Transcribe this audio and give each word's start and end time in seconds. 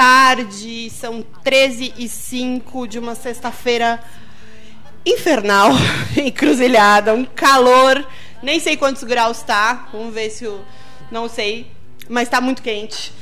tarde, 0.00 0.88
são 0.88 1.22
13 1.44 1.92
e 1.98 2.08
5 2.08 2.88
de 2.88 2.98
uma 2.98 3.14
sexta-feira 3.14 4.02
infernal, 5.04 5.72
encruzilhada, 6.16 7.12
um 7.12 7.22
calor, 7.22 8.08
nem 8.42 8.58
sei 8.58 8.78
quantos 8.78 9.04
graus 9.04 9.42
tá, 9.42 9.90
vamos 9.92 10.14
ver 10.14 10.30
se 10.30 10.46
o. 10.46 10.58
Não 11.10 11.28
sei, 11.28 11.70
mas 12.08 12.28
está 12.28 12.40
muito 12.40 12.62
quente. 12.62 13.12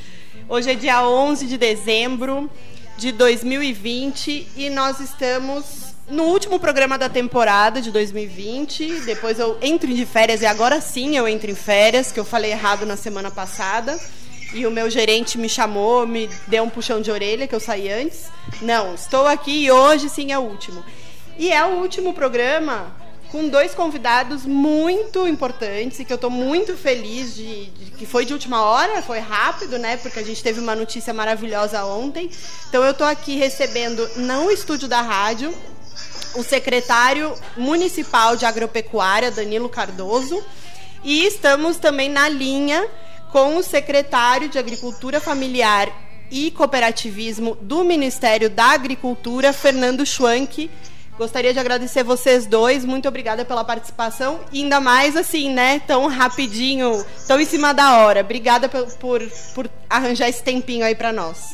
Hoje 0.48 0.70
é 0.70 0.74
dia 0.76 1.04
11 1.04 1.48
de 1.48 1.58
dezembro 1.58 2.48
de 2.96 3.10
2020 3.10 4.46
e 4.56 4.70
nós 4.70 5.00
estamos 5.00 5.96
no 6.08 6.26
último 6.26 6.60
programa 6.60 6.96
da 6.96 7.08
temporada 7.08 7.82
de 7.82 7.90
2020. 7.90 9.00
Depois 9.00 9.40
eu 9.40 9.58
entro 9.60 9.92
de 9.92 10.06
férias 10.06 10.42
e 10.42 10.46
agora 10.46 10.80
sim 10.80 11.16
eu 11.16 11.26
entro 11.26 11.50
em 11.50 11.56
férias, 11.56 12.12
que 12.12 12.20
eu 12.20 12.24
falei 12.24 12.52
errado 12.52 12.86
na 12.86 12.96
semana 12.96 13.32
passada. 13.32 13.98
E 14.52 14.66
o 14.66 14.70
meu 14.70 14.88
gerente 14.88 15.36
me 15.36 15.48
chamou, 15.48 16.06
me 16.06 16.28
deu 16.46 16.64
um 16.64 16.70
puxão 16.70 17.00
de 17.00 17.10
orelha 17.10 17.46
que 17.46 17.54
eu 17.54 17.60
saí 17.60 17.90
antes. 17.90 18.26
Não, 18.62 18.94
estou 18.94 19.26
aqui 19.26 19.64
e 19.64 19.70
hoje 19.70 20.08
sim 20.08 20.32
é 20.32 20.38
o 20.38 20.42
último. 20.42 20.82
E 21.38 21.52
é 21.52 21.64
o 21.64 21.80
último 21.80 22.14
programa 22.14 22.96
com 23.30 23.48
dois 23.48 23.74
convidados 23.74 24.46
muito 24.46 25.26
importantes 25.28 26.00
e 26.00 26.04
que 26.04 26.12
eu 26.12 26.16
estou 26.16 26.30
muito 26.30 26.76
feliz 26.76 27.34
de, 27.34 27.66
de, 27.66 27.90
que 27.90 28.06
foi 28.06 28.24
de 28.24 28.32
última 28.32 28.62
hora, 28.62 29.02
foi 29.02 29.18
rápido, 29.18 29.78
né? 29.78 29.98
Porque 29.98 30.18
a 30.18 30.24
gente 30.24 30.42
teve 30.42 30.60
uma 30.60 30.74
notícia 30.74 31.12
maravilhosa 31.12 31.84
ontem. 31.84 32.30
Então 32.68 32.82
eu 32.82 32.92
estou 32.92 33.06
aqui 33.06 33.36
recebendo 33.36 34.08
não 34.16 34.46
o 34.46 34.50
estúdio 34.50 34.88
da 34.88 35.02
rádio, 35.02 35.54
o 36.34 36.42
secretário 36.42 37.34
municipal 37.56 38.34
de 38.34 38.46
agropecuária, 38.46 39.30
Danilo 39.30 39.68
Cardoso, 39.68 40.42
e 41.04 41.24
estamos 41.26 41.76
também 41.76 42.08
na 42.08 42.28
linha 42.28 42.86
com 43.30 43.56
o 43.56 43.62
secretário 43.62 44.48
de 44.48 44.58
Agricultura 44.58 45.20
Familiar 45.20 45.90
e 46.30 46.50
Cooperativismo 46.50 47.56
do 47.60 47.84
Ministério 47.84 48.50
da 48.50 48.66
Agricultura, 48.72 49.52
Fernando 49.52 50.04
Schwank. 50.04 50.70
Gostaria 51.16 51.52
de 51.52 51.58
agradecer 51.58 52.04
vocês 52.04 52.46
dois, 52.46 52.84
muito 52.84 53.08
obrigada 53.08 53.44
pela 53.44 53.64
participação, 53.64 54.40
e 54.52 54.62
ainda 54.62 54.80
mais 54.80 55.16
assim, 55.16 55.50
né, 55.50 55.80
tão 55.80 56.06
rapidinho, 56.06 57.04
tão 57.26 57.40
em 57.40 57.44
cima 57.44 57.74
da 57.74 57.98
hora. 57.98 58.20
Obrigada 58.20 58.68
por, 58.68 58.86
por, 58.98 59.28
por 59.52 59.70
arranjar 59.90 60.28
esse 60.28 60.42
tempinho 60.42 60.84
aí 60.84 60.94
para 60.94 61.12
nós. 61.12 61.48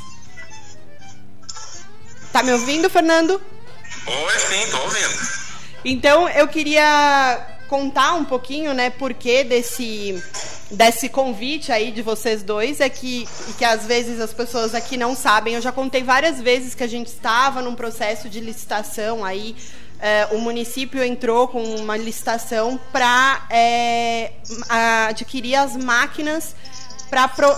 Tá 2.31 2.43
me 2.43 2.53
ouvindo, 2.53 2.91
Fernando? 2.91 3.41
Oi, 4.07 4.39
sim, 4.39 4.71
tô 4.71 4.83
ouvindo. 4.83 5.45
Então, 5.85 6.29
eu 6.29 6.47
queria 6.49 7.54
contar 7.75 8.15
um 8.15 8.25
pouquinho, 8.25 8.73
né, 8.73 8.89
porquê 8.89 9.43
desse 9.43 10.23
desse 10.71 11.09
convite 11.09 11.73
aí 11.73 11.91
de 11.91 12.03
vocês 12.03 12.43
dois 12.43 12.81
é 12.81 12.89
que 12.89 13.29
que 13.59 13.65
às 13.65 13.85
vezes 13.85 14.21
as 14.21 14.33
pessoas 14.33 14.77
aqui 14.77 14.97
não 14.97 15.17
sabem. 15.17 15.55
Eu 15.55 15.61
já 15.61 15.73
contei 15.73 16.05
várias 16.05 16.41
vezes 16.41 16.73
que 16.73 16.85
a 16.85 16.87
gente 16.87 17.09
estava 17.09 17.61
num 17.61 17.75
processo 17.75 18.29
de 18.29 18.39
licitação 18.39 19.25
aí. 19.25 19.57
É, 19.99 20.29
o 20.31 20.39
município 20.39 21.03
entrou 21.03 21.49
com 21.49 21.63
uma 21.77 21.97
licitação 21.97 22.79
para 22.93 23.45
é, 23.51 24.33
adquirir 25.09 25.57
as 25.57 25.77
máquinas 25.77 26.55
para 27.11 27.27
pro, 27.27 27.49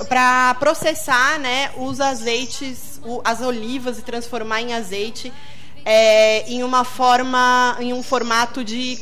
processar 0.59 1.39
né, 1.39 1.70
os 1.77 2.00
azeites, 2.00 3.00
o, 3.05 3.20
as 3.22 3.42
olivas 3.42 3.98
e 3.98 4.03
transformar 4.03 4.62
em 4.62 4.72
azeite 4.72 5.31
é, 5.87 6.44
em 6.50 6.64
uma 6.64 6.83
forma, 6.83 7.77
em 7.78 7.92
um 7.92 8.03
formato 8.03 8.64
de 8.64 8.98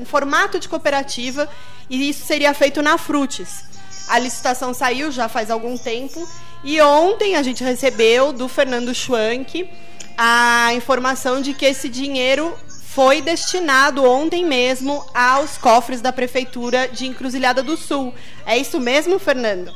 um 0.00 0.04
formato 0.04 0.58
de 0.58 0.68
cooperativa 0.68 1.48
e 1.88 2.08
isso 2.08 2.24
seria 2.24 2.54
feito 2.54 2.80
na 2.80 2.96
Frutes. 2.96 3.64
A 4.08 4.18
licitação 4.18 4.72
saiu 4.72 5.12
já 5.12 5.28
faz 5.28 5.50
algum 5.50 5.76
tempo 5.76 6.26
e 6.64 6.80
ontem 6.80 7.36
a 7.36 7.42
gente 7.42 7.62
recebeu 7.62 8.32
do 8.32 8.48
Fernando 8.48 8.94
Schwank 8.94 9.70
a 10.16 10.72
informação 10.74 11.40
de 11.40 11.54
que 11.54 11.66
esse 11.66 11.88
dinheiro 11.88 12.56
foi 12.86 13.20
destinado 13.22 14.04
ontem 14.04 14.44
mesmo 14.44 15.04
aos 15.14 15.56
cofres 15.56 16.00
da 16.00 16.12
prefeitura 16.12 16.88
de 16.88 17.06
Encruzilhada 17.06 17.62
do 17.62 17.76
Sul. 17.76 18.12
É 18.44 18.58
isso 18.58 18.80
mesmo, 18.80 19.18
Fernando? 19.18 19.72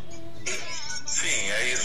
Sim, 1.06 1.50
é 1.50 1.72
isso, 1.72 1.83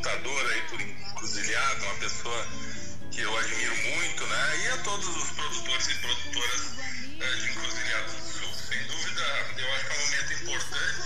lutador 0.00 0.52
aí 0.52 0.62
por 0.62 0.80
encruzilhada, 0.80 1.84
uma 1.84 1.94
pessoa 1.96 2.46
que 3.10 3.20
eu 3.20 3.38
admiro 3.38 3.76
muito, 3.76 4.26
né? 4.26 4.58
E 4.64 4.68
a 4.68 4.76
todos 4.78 5.08
os 5.08 5.30
produtores 5.32 5.88
e 5.88 5.94
produtoras 5.96 6.78
é, 7.20 7.34
de 7.34 7.50
encruzilhada 7.50 8.04
do 8.04 8.32
Sul. 8.32 8.54
Sem 8.54 8.82
dúvida, 8.86 9.22
eu 9.58 9.72
acho 9.74 9.84
que 9.84 9.92
é 9.92 9.96
um 9.96 10.00
momento 10.00 10.32
importante, 10.32 11.02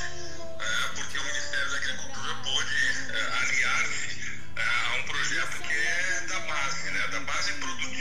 é, 0.60 0.88
porque 0.94 1.18
o 1.18 1.24
Ministério 1.24 1.70
da 1.70 1.76
Agricultura 1.76 2.34
pôde 2.44 2.74
é, 3.10 3.38
aliar-se 3.42 4.32
a 4.56 4.96
um 4.96 5.02
projeto 5.02 5.62
que 5.62 5.74
é 5.74 6.26
da 6.28 6.40
base, 6.40 6.90
né? 6.90 7.08
Da 7.08 7.20
base 7.20 7.52
produtiva 7.54 7.93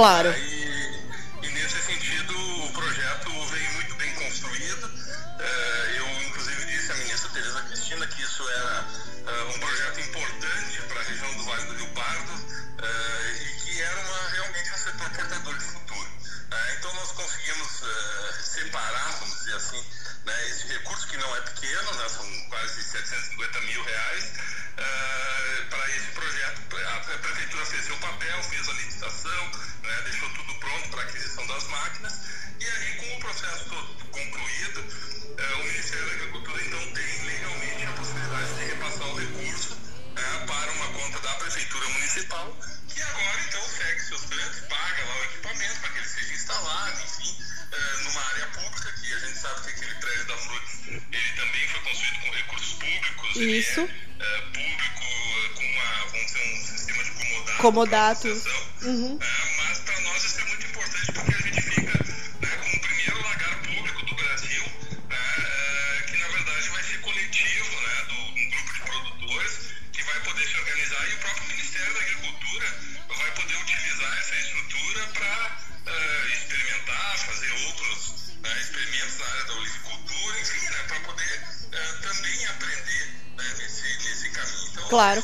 Claro. 0.00 0.39
Comodato. 57.60 58.28
Uhum. 58.82 59.18
É, 59.20 59.56
mas 59.58 59.78
para 59.80 60.00
nós 60.00 60.24
isso 60.24 60.40
é 60.40 60.44
muito 60.44 60.66
importante 60.66 61.12
porque 61.12 61.34
a 61.34 61.38
gente 61.38 61.62
fica 61.62 61.92
né, 62.40 62.56
como 62.56 62.76
o 62.76 62.80
primeiro 62.80 63.22
lagar 63.22 63.54
público 63.62 64.06
do 64.06 64.14
Brasil 64.14 64.62
né, 65.08 66.04
que 66.06 66.16
na 66.16 66.28
verdade 66.28 66.68
vai 66.70 66.82
ser 66.82 67.00
coletivo, 67.02 67.80
né, 67.80 68.04
do, 68.08 68.14
um 68.14 68.50
grupo 68.50 68.72
de 68.72 68.80
produtores 68.80 69.58
que 69.92 70.02
vai 70.02 70.20
poder 70.20 70.46
se 70.48 70.56
organizar 70.56 71.10
e 71.10 71.14
o 71.14 71.18
próprio 71.18 71.48
Ministério 71.48 71.94
da 71.94 72.00
Agricultura 72.00 72.66
vai 73.08 73.30
poder 73.32 73.56
utilizar 73.56 74.18
essa 74.18 74.36
estrutura 74.36 75.06
para 75.12 75.58
uh, 75.86 76.28
experimentar, 76.32 77.18
fazer 77.18 77.52
outros 77.66 78.32
uh, 78.40 78.58
experimentos 78.58 79.18
na 79.18 79.26
área 79.26 79.44
da 79.44 79.52
olivicultura, 79.54 80.40
enfim, 80.40 80.64
né, 80.64 80.82
para 80.88 81.00
poder 81.00 81.42
uh, 81.44 82.00
também 82.00 82.46
aprender 82.46 83.06
né, 83.36 83.54
nesse, 83.58 84.08
nesse 84.08 84.30
caminho. 84.30 84.68
Então, 84.72 84.88
claro. 84.88 85.22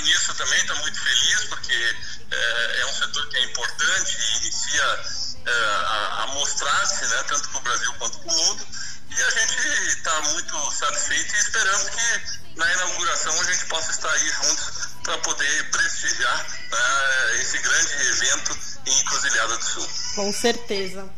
Indústria 0.00 0.34
também 0.34 0.60
está 0.60 0.74
muito 0.76 1.00
feliz, 1.00 1.44
porque 1.48 1.96
é, 2.30 2.80
é, 2.80 2.86
um 2.86 2.92
setor 2.94 3.28
que 3.28 3.36
é 3.36 3.44
importante 3.44 4.16
e 4.18 4.36
inicia 4.38 5.00
é, 5.46 5.50
a, 5.50 6.22
a 6.22 6.26
mostrar-se, 6.28 7.06
né, 7.06 7.24
tanto 7.28 7.48
para 7.48 7.58
o 7.58 7.62
Brasil 7.62 7.94
quanto 7.98 8.18
para 8.18 8.32
o 8.32 8.36
mundo. 8.36 8.66
E 9.10 9.22
a 9.22 9.30
gente 9.30 9.88
está 9.88 10.20
muito 10.22 10.70
satisfeito 10.72 11.34
e 11.34 11.38
esperamos 11.38 11.88
que 11.90 12.40
na 12.56 12.72
inauguração 12.72 13.40
a 13.40 13.44
gente 13.44 13.66
possa 13.66 13.90
estar 13.90 14.10
aí 14.10 14.28
juntos 14.28 14.88
para 15.02 15.18
poder 15.18 15.70
prestigiar 15.70 16.46
né, 16.70 17.40
esse 17.40 17.58
grande 17.58 17.92
evento 18.08 18.58
em 18.86 19.00
Encruzilhada 19.00 19.56
do 19.56 19.64
Sul. 19.64 19.88
Com 20.14 20.32
certeza. 20.32 21.08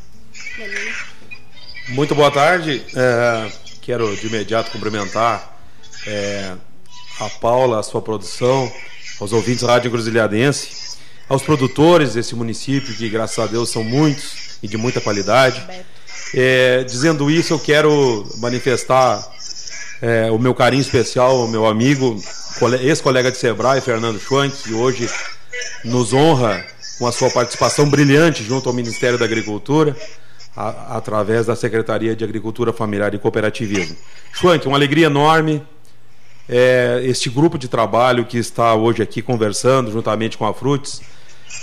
Muito 1.88 2.14
boa 2.14 2.30
tarde. 2.30 2.84
É, 2.94 3.52
quero 3.82 4.16
de 4.16 4.26
imediato 4.26 4.70
cumprimentar 4.70 5.52
é, 6.06 6.56
a 7.26 7.30
Paula, 7.30 7.80
a 7.80 7.82
sua 7.82 8.02
produção, 8.02 8.70
aos 9.20 9.32
ouvintes 9.32 9.62
Rádio 9.62 9.88
Encruzilhadense, 9.88 10.96
aos 11.28 11.42
produtores 11.42 12.14
desse 12.14 12.34
município, 12.34 12.94
que 12.94 13.08
graças 13.08 13.38
a 13.38 13.46
Deus 13.46 13.70
são 13.70 13.84
muitos 13.84 14.58
e 14.62 14.68
de 14.68 14.76
muita 14.76 15.00
qualidade. 15.00 15.64
É, 16.34 16.82
dizendo 16.84 17.30
isso, 17.30 17.52
eu 17.52 17.58
quero 17.58 18.26
manifestar 18.38 19.22
é, 20.00 20.30
o 20.30 20.38
meu 20.38 20.54
carinho 20.54 20.80
especial 20.80 21.40
ao 21.40 21.48
meu 21.48 21.66
amigo, 21.66 22.20
ex-colega 22.80 23.30
de 23.30 23.38
Sebrae, 23.38 23.80
Fernando 23.80 24.18
Schwank, 24.18 24.54
que 24.62 24.74
hoje 24.74 25.08
nos 25.84 26.12
honra 26.12 26.64
com 26.98 27.06
a 27.06 27.12
sua 27.12 27.30
participação 27.30 27.88
brilhante 27.88 28.42
junto 28.42 28.68
ao 28.68 28.74
Ministério 28.74 29.18
da 29.18 29.24
Agricultura, 29.24 29.96
a, 30.56 30.96
através 30.96 31.46
da 31.46 31.54
Secretaria 31.54 32.16
de 32.16 32.24
Agricultura 32.24 32.72
Familiar 32.72 33.14
e 33.14 33.18
Cooperativismo. 33.18 33.96
Schwank, 34.32 34.66
uma 34.66 34.76
alegria 34.76 35.06
enorme. 35.06 35.62
É, 36.48 37.00
este 37.04 37.30
grupo 37.30 37.56
de 37.56 37.68
trabalho 37.68 38.24
que 38.24 38.36
está 38.36 38.74
hoje 38.74 39.02
aqui 39.02 39.22
conversando 39.22 39.90
juntamente 39.90 40.36
com 40.36 40.44
a 40.44 40.52
Fruits 40.52 41.00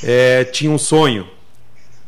é, 0.04 0.44
tinha 0.46 0.72
um 0.72 0.78
sonho, 0.78 1.28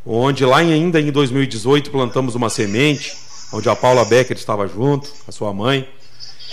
onde 0.05 0.45
lá 0.45 0.57
ainda 0.57 0.99
em 0.99 1.11
2018 1.11 1.91
plantamos 1.91 2.35
uma 2.35 2.49
semente, 2.49 3.13
onde 3.51 3.67
a 3.69 3.75
Paula 3.75 4.05
Becker 4.05 4.37
estava 4.37 4.67
junto, 4.67 5.11
a 5.27 5.31
sua 5.31 5.53
mãe, 5.53 5.87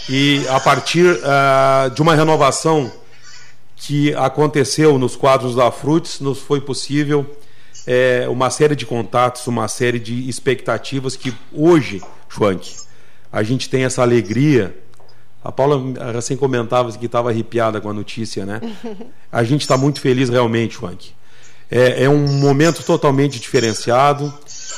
e 0.08 0.42
a 0.48 0.58
partir 0.58 1.04
uh, 1.04 1.90
de 1.94 2.00
uma 2.02 2.14
renovação 2.14 2.90
que 3.76 4.14
aconteceu 4.14 4.98
nos 4.98 5.14
quadros 5.14 5.54
da 5.54 5.70
Fruits, 5.70 6.20
nos 6.20 6.40
foi 6.40 6.60
possível 6.60 7.24
é, 7.86 8.26
uma 8.28 8.50
série 8.50 8.74
de 8.74 8.84
contatos, 8.84 9.46
uma 9.46 9.68
série 9.68 9.98
de 9.98 10.28
expectativas 10.28 11.16
que 11.16 11.32
hoje, 11.52 12.02
Schwank, 12.28 12.74
a 13.32 13.42
gente 13.42 13.68
tem 13.68 13.84
essa 13.84 14.02
alegria. 14.02 14.76
A 15.48 15.50
Paula 15.50 15.82
recém 16.12 16.36
comentava 16.36 16.92
que 16.92 17.06
estava 17.06 17.30
arrepiada 17.30 17.80
com 17.80 17.88
a 17.88 17.92
notícia, 17.94 18.44
né? 18.44 18.60
A 19.32 19.42
gente 19.42 19.62
está 19.62 19.78
muito 19.78 19.98
feliz 19.98 20.28
realmente, 20.28 20.74
Schwank. 20.74 21.12
É, 21.70 22.04
é, 22.04 22.08
um 22.10 22.38
momento 22.38 22.82
totalmente 22.82 23.40
diferenciado. 23.40 24.30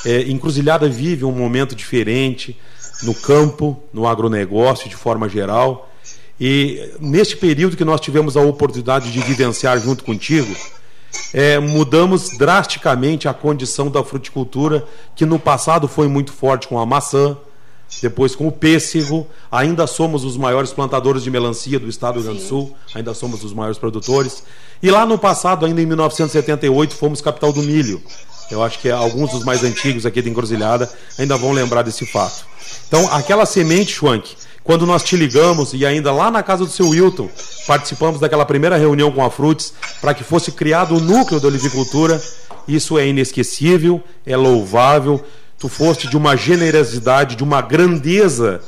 É, 0.05 0.21
Encruzilhada 0.21 0.87
vive 0.87 1.25
um 1.25 1.31
momento 1.33 1.75
diferente 1.75 2.57
no 3.03 3.13
campo, 3.13 3.83
no 3.91 4.07
agronegócio 4.07 4.87
de 4.87 4.95
forma 4.95 5.27
geral. 5.27 5.91
E 6.39 6.93
neste 7.01 7.35
período 7.35 7.75
que 7.75 7.83
nós 7.83 7.99
tivemos 7.99 8.37
a 8.37 8.41
oportunidade 8.41 9.11
de 9.11 9.19
vivenciar 9.19 9.77
junto 9.77 10.05
contigo, 10.05 10.55
é, 11.33 11.59
mudamos 11.59 12.37
drasticamente 12.37 13.27
a 13.27 13.33
condição 13.33 13.91
da 13.91 14.05
fruticultura, 14.05 14.87
que 15.17 15.25
no 15.25 15.37
passado 15.37 15.89
foi 15.89 16.07
muito 16.07 16.31
forte 16.31 16.65
com 16.69 16.79
a 16.79 16.85
maçã, 16.85 17.37
depois 18.01 18.35
com 18.35 18.47
o 18.47 18.51
pêssego. 18.51 19.27
Ainda 19.51 19.87
somos 19.87 20.23
os 20.23 20.37
maiores 20.37 20.71
plantadores 20.71 21.23
de 21.23 21.31
melancia 21.31 21.79
do 21.79 21.89
estado 21.89 22.15
do 22.15 22.19
Rio 22.19 22.29
Grande 22.29 22.43
do 22.43 22.47
Sul, 22.47 22.75
ainda 22.93 23.13
somos 23.13 23.43
os 23.43 23.53
maiores 23.53 23.77
produtores. 23.77 24.43
E 24.81 24.89
lá 24.89 25.05
no 25.05 25.17
passado, 25.17 25.65
ainda 25.65 25.81
em 25.81 25.85
1978, 25.85 26.95
fomos 26.95 27.21
capital 27.21 27.51
do 27.51 27.61
milho. 27.61 28.01
Eu 28.49 28.61
acho 28.61 28.79
que 28.79 28.89
alguns 28.89 29.31
dos 29.31 29.43
mais 29.43 29.63
antigos 29.63 30.05
aqui 30.05 30.21
da 30.21 30.29
Encruzilhada 30.29 30.91
ainda 31.17 31.37
vão 31.37 31.51
lembrar 31.51 31.83
desse 31.83 32.05
fato. 32.05 32.45
Então, 32.87 33.09
aquela 33.13 33.45
semente, 33.45 33.93
Schwank, 33.93 34.35
quando 34.63 34.85
nós 34.85 35.03
te 35.03 35.15
ligamos 35.15 35.73
e 35.73 35.85
ainda 35.85 36.11
lá 36.11 36.29
na 36.29 36.43
casa 36.43 36.65
do 36.65 36.71
seu 36.71 36.89
Wilton, 36.89 37.29
participamos 37.65 38.19
daquela 38.19 38.45
primeira 38.45 38.77
reunião 38.77 39.11
com 39.11 39.23
a 39.23 39.31
Fruits 39.31 39.73
para 40.01 40.13
que 40.13 40.23
fosse 40.23 40.51
criado 40.51 40.95
o 40.95 40.99
núcleo 40.99 41.39
da 41.39 41.47
olivicultura, 41.47 42.21
isso 42.67 42.97
é 42.99 43.07
inesquecível, 43.07 44.03
é 44.25 44.35
louvável. 44.35 45.23
Tu 45.61 45.69
foste 45.69 46.07
de 46.07 46.17
uma 46.17 46.35
generosidade, 46.35 47.35
de 47.35 47.43
uma 47.43 47.61
grandeza 47.61 48.61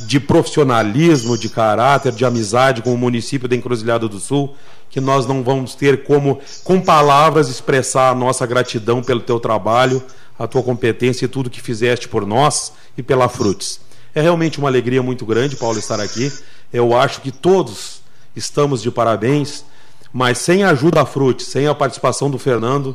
de 0.00 0.20
profissionalismo, 0.20 1.38
de 1.38 1.48
caráter, 1.48 2.12
de 2.12 2.26
amizade 2.26 2.82
com 2.82 2.92
o 2.92 2.98
município 2.98 3.48
da 3.48 3.56
Encruzilhada 3.56 4.06
do 4.06 4.20
Sul, 4.20 4.54
que 4.90 5.00
nós 5.00 5.26
não 5.26 5.42
vamos 5.42 5.74
ter 5.74 6.04
como, 6.04 6.38
com 6.62 6.78
palavras, 6.78 7.48
expressar 7.48 8.10
a 8.10 8.14
nossa 8.14 8.44
gratidão 8.44 9.02
pelo 9.02 9.22
teu 9.22 9.40
trabalho, 9.40 10.02
a 10.38 10.46
tua 10.46 10.62
competência 10.62 11.24
e 11.24 11.28
tudo 11.28 11.48
que 11.48 11.62
fizeste 11.62 12.06
por 12.06 12.26
nós 12.26 12.74
e 12.98 13.02
pela 13.02 13.30
Frutis. 13.30 13.80
É 14.14 14.20
realmente 14.20 14.58
uma 14.58 14.68
alegria 14.68 15.02
muito 15.02 15.24
grande, 15.24 15.56
Paulo, 15.56 15.78
estar 15.78 15.98
aqui. 15.98 16.30
Eu 16.70 16.94
acho 16.94 17.22
que 17.22 17.32
todos 17.32 18.02
estamos 18.36 18.82
de 18.82 18.90
parabéns, 18.90 19.64
mas 20.12 20.36
sem 20.36 20.64
a 20.64 20.68
ajuda 20.68 20.96
da 20.96 21.06
Frutis, 21.06 21.46
sem 21.46 21.66
a 21.66 21.74
participação 21.74 22.28
do 22.28 22.38
Fernando, 22.38 22.94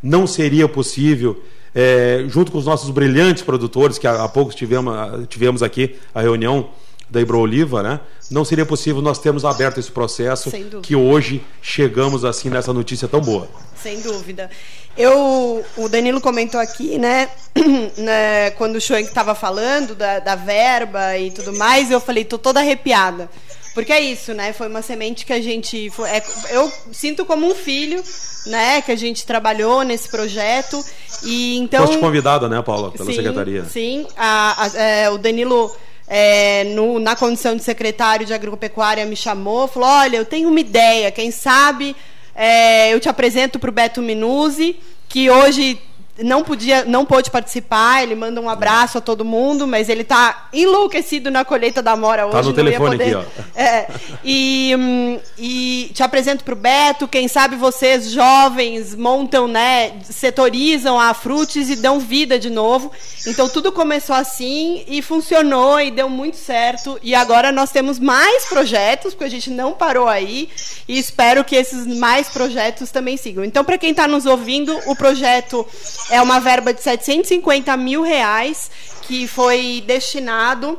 não 0.00 0.24
seria 0.24 0.68
possível, 0.68 1.42
é, 1.74 2.24
junto 2.28 2.50
com 2.52 2.58
os 2.58 2.66
nossos 2.66 2.90
brilhantes 2.90 3.42
produtores, 3.42 3.98
que 3.98 4.06
há, 4.06 4.24
há 4.24 4.28
pouco 4.28 4.54
tivemos, 4.54 4.94
tivemos 5.28 5.62
aqui 5.62 5.96
a 6.14 6.20
reunião 6.20 6.70
da 7.10 7.20
Ibro 7.20 7.38
Oliva, 7.38 7.82
né? 7.82 8.00
Não 8.30 8.44
seria 8.44 8.64
possível 8.64 9.02
nós 9.02 9.18
termos 9.18 9.44
aberto 9.44 9.80
esse 9.80 9.90
processo 9.90 10.50
que 10.80 10.94
hoje 10.94 11.42
chegamos 11.60 12.24
assim 12.24 12.48
nessa 12.48 12.72
notícia 12.72 13.08
tão 13.08 13.20
boa. 13.20 13.48
Sem 13.74 14.00
dúvida. 14.00 14.48
Eu, 14.96 15.64
o 15.76 15.88
Danilo 15.88 16.20
comentou 16.20 16.60
aqui, 16.60 16.98
né, 16.98 17.28
né 17.96 18.50
quando 18.52 18.76
o 18.76 18.80
Schoenk 18.80 19.08
estava 19.08 19.34
falando 19.34 19.94
da, 19.94 20.18
da, 20.18 20.36
verba 20.36 21.16
e 21.16 21.30
tudo 21.30 21.52
mais, 21.56 21.90
eu 21.90 22.00
falei, 22.00 22.24
tô 22.24 22.38
toda 22.38 22.60
arrepiada. 22.60 23.30
Porque 23.74 23.92
é 23.92 24.00
isso, 24.00 24.34
né? 24.34 24.52
Foi 24.52 24.68
uma 24.68 24.82
semente 24.82 25.24
que 25.24 25.32
a 25.32 25.40
gente. 25.40 25.90
Foi, 25.90 26.08
é, 26.08 26.22
eu 26.50 26.70
sinto 26.92 27.24
como 27.24 27.46
um 27.46 27.54
filho, 27.54 28.02
né? 28.46 28.82
Que 28.82 28.92
a 28.92 28.96
gente 28.96 29.24
trabalhou 29.24 29.82
nesse 29.82 30.08
projeto. 30.08 30.84
E 31.24 31.58
então. 31.58 31.86
Foste 31.86 32.00
convidada, 32.00 32.48
né, 32.48 32.60
Paula, 32.62 32.90
pela 32.90 33.04
sim, 33.04 33.14
secretaria? 33.16 33.64
Sim. 33.64 34.06
A, 34.16 34.64
a, 34.64 34.78
é, 34.78 35.10
o 35.10 35.18
Danilo 35.18 35.70
é, 36.08 36.64
no, 36.74 36.98
na 36.98 37.14
condição 37.14 37.54
de 37.54 37.62
secretário 37.62 38.26
de 38.26 38.34
agropecuária, 38.34 39.06
me 39.06 39.16
chamou, 39.16 39.68
falou: 39.68 39.88
Olha, 39.88 40.16
eu 40.16 40.24
tenho 40.24 40.48
uma 40.48 40.60
ideia, 40.60 41.10
quem 41.12 41.30
sabe 41.30 41.94
é, 42.34 42.92
eu 42.92 42.98
te 42.98 43.08
apresento 43.08 43.58
para 43.58 43.70
o 43.70 43.72
Beto 43.72 44.02
Minuzzi, 44.02 44.76
que 45.08 45.30
hoje 45.30 45.78
não 46.22 46.42
podia, 46.42 46.84
não 46.84 47.04
pôde 47.04 47.30
participar. 47.30 48.02
Ele 48.02 48.14
manda 48.14 48.40
um 48.40 48.48
abraço 48.48 48.98
a 48.98 49.00
todo 49.00 49.24
mundo, 49.24 49.66
mas 49.66 49.88
ele 49.88 50.02
está 50.02 50.48
enlouquecido 50.52 51.30
na 51.30 51.44
colheita 51.44 51.82
da 51.82 51.96
Mora 51.96 52.26
hoje. 52.26 52.36
Tá 52.36 52.42
no 52.42 52.52
telefone 52.52 52.98
poder... 52.98 53.16
aqui, 53.16 53.26
ó. 53.26 53.42
É, 53.54 53.88
e, 54.24 55.20
e 55.38 55.90
te 55.94 56.02
apresento 56.02 56.44
para 56.44 56.54
o 56.54 56.56
Beto. 56.56 57.08
Quem 57.08 57.28
sabe 57.28 57.56
vocês 57.56 58.10
jovens 58.10 58.94
montam, 58.94 59.46
né, 59.46 59.92
setorizam 60.04 60.98
a 60.98 61.12
Frutis 61.14 61.70
e 61.70 61.76
dão 61.76 61.98
vida 61.98 62.38
de 62.38 62.50
novo. 62.50 62.90
Então 63.26 63.48
tudo 63.48 63.72
começou 63.72 64.16
assim 64.16 64.84
e 64.86 65.02
funcionou 65.02 65.80
e 65.80 65.90
deu 65.90 66.08
muito 66.08 66.36
certo. 66.36 66.98
E 67.02 67.14
agora 67.14 67.52
nós 67.52 67.70
temos 67.70 67.98
mais 67.98 68.46
projetos, 68.46 69.14
porque 69.14 69.24
a 69.24 69.30
gente 69.30 69.50
não 69.50 69.72
parou 69.72 70.08
aí. 70.08 70.48
E 70.88 70.98
espero 70.98 71.44
que 71.44 71.54
esses 71.54 71.86
mais 71.86 72.28
projetos 72.28 72.90
também 72.90 73.16
sigam. 73.16 73.44
Então, 73.44 73.64
para 73.64 73.78
quem 73.78 73.90
está 73.90 74.08
nos 74.08 74.26
ouvindo, 74.26 74.76
o 74.86 74.96
projeto 74.96 75.66
é 76.10 76.20
uma 76.20 76.40
verba 76.40 76.74
de 76.74 76.82
750 76.82 77.76
mil 77.76 78.02
reais 78.02 78.70
que 79.02 79.26
foi 79.26 79.82
destinado 79.86 80.78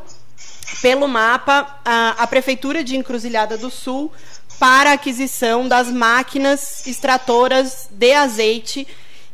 pelo 0.81 1.07
mapa 1.07 1.79
à, 1.83 2.23
à 2.23 2.27
Prefeitura 2.27 2.83
de 2.83 2.95
Encruzilhada 2.95 3.57
do 3.57 3.69
Sul 3.69 4.11
para 4.59 4.91
aquisição 4.91 5.67
das 5.67 5.89
máquinas 5.89 6.85
extratoras 6.85 7.87
de 7.89 8.13
azeite. 8.13 8.87